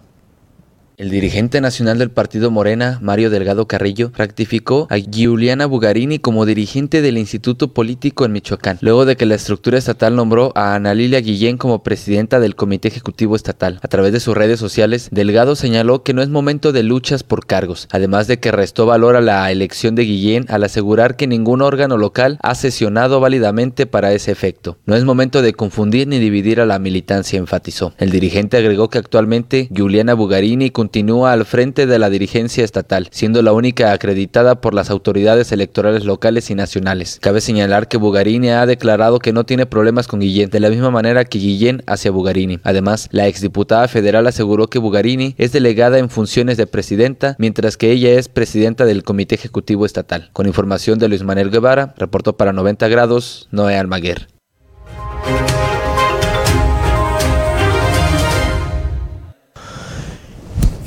[0.97, 7.03] El dirigente nacional del partido Morena, Mario Delgado Carrillo, ratificó a Giuliana Bugarini como dirigente
[7.03, 11.21] del Instituto Político en Michoacán, luego de que la estructura estatal nombró a Ana Lilia
[11.21, 13.79] Guillén como presidenta del Comité Ejecutivo Estatal.
[13.83, 17.45] A través de sus redes sociales, Delgado señaló que no es momento de luchas por
[17.45, 21.61] cargos, además de que restó valor a la elección de Guillén al asegurar que ningún
[21.61, 24.79] órgano local ha sesionado válidamente para ese efecto.
[24.87, 27.93] No es momento de confundir ni dividir a la militancia, enfatizó.
[27.99, 33.41] El dirigente agregó que actualmente Giuliana Bugarini continúa al frente de la dirigencia estatal, siendo
[33.41, 37.19] la única acreditada por las autoridades electorales locales y nacionales.
[37.21, 40.89] Cabe señalar que Bugarini ha declarado que no tiene problemas con Guillén, de la misma
[40.89, 42.59] manera que Guillén hacia Bugarini.
[42.63, 47.91] Además, la exdiputada federal aseguró que Bugarini es delegada en funciones de presidenta, mientras que
[47.91, 50.29] ella es presidenta del Comité Ejecutivo Estatal.
[50.31, 54.36] Con información de Luis Manuel Guevara, reportó para 90 grados Noé Almaguer.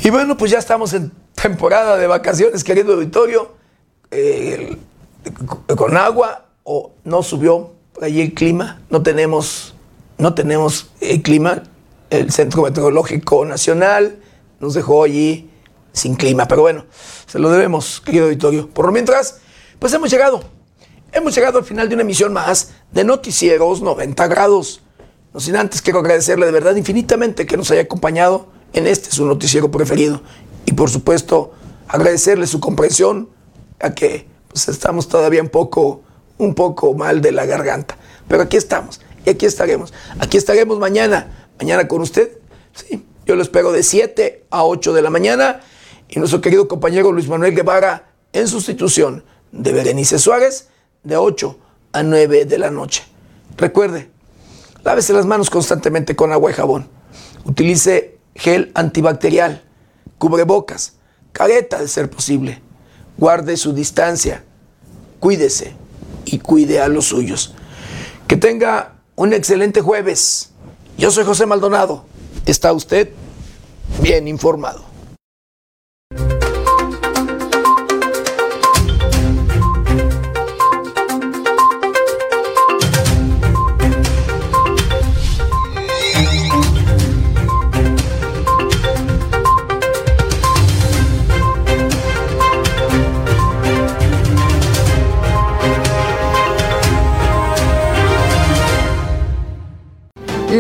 [0.03, 3.53] Y bueno, pues ya estamos en temporada de vacaciones, querido auditorio,
[4.11, 4.79] eh,
[5.77, 9.75] con agua o no subió allí el clima, no tenemos,
[10.17, 11.65] no tenemos el clima,
[12.09, 14.19] el Centro Meteorológico Nacional
[14.59, 15.51] nos dejó allí
[15.93, 16.87] sin clima, pero bueno,
[17.27, 18.71] se lo debemos, querido auditorio.
[18.71, 19.41] Por lo mientras,
[19.79, 20.43] Pues hemos llegado.
[21.13, 24.81] Hemos llegado al final de una emisión más de Noticieros 90 grados.
[25.35, 29.27] No sin antes quiero agradecerle de verdad infinitamente que nos haya acompañado en este su
[29.27, 30.23] noticiero preferido.
[30.67, 31.53] Y por supuesto,
[31.89, 33.29] agradecerle su comprensión
[33.81, 36.03] a que pues, estamos todavía un poco,
[36.39, 37.97] un poco mal de la garganta.
[38.29, 39.93] Pero aquí estamos y aquí estaremos.
[40.19, 41.49] Aquí estaremos mañana.
[41.59, 42.39] Mañana con usted.
[42.73, 45.61] Sí, yo lo espero de 7 a 8 de la mañana.
[46.09, 50.69] Y nuestro querido compañero Luis Manuel Guevara en sustitución de Berenice Suárez
[51.03, 51.59] de 8
[51.93, 53.05] a 9 de la noche.
[53.57, 54.11] Recuerde,
[54.85, 56.89] lávese las manos constantemente con agua y jabón.
[57.45, 59.63] Utilice gel antibacterial,
[60.19, 60.95] cubrebocas,
[61.33, 62.63] careta de ser posible.
[63.17, 64.45] Guarde su distancia,
[65.19, 65.75] cuídese
[66.25, 67.55] y cuide a los suyos.
[68.27, 70.51] Que tenga un excelente jueves.
[70.97, 72.05] Yo soy José Maldonado.
[72.47, 73.11] ¿Está usted
[74.03, 74.90] bien informado?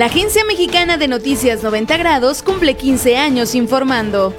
[0.01, 4.35] La Agencia Mexicana de Noticias 90 Grados cumple 15 años informando.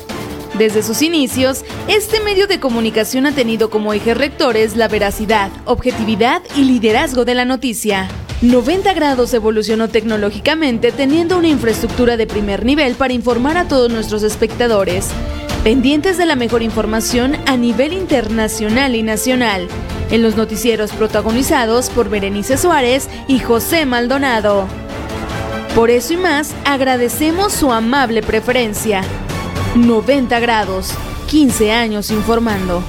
[0.58, 6.42] Desde sus inicios, este medio de comunicación ha tenido como ejes rectores la veracidad, objetividad
[6.56, 8.10] y liderazgo de la noticia.
[8.42, 14.24] 90 grados evolucionó tecnológicamente teniendo una infraestructura de primer nivel para informar a todos nuestros
[14.24, 15.10] espectadores,
[15.64, 19.68] pendientes de la mejor información a nivel internacional y nacional,
[20.10, 24.68] en los noticieros protagonizados por Berenice Suárez y José Maldonado.
[25.76, 29.04] Por eso y más, agradecemos su amable preferencia.
[29.76, 30.94] 90 grados,
[31.28, 32.84] 15 años informando.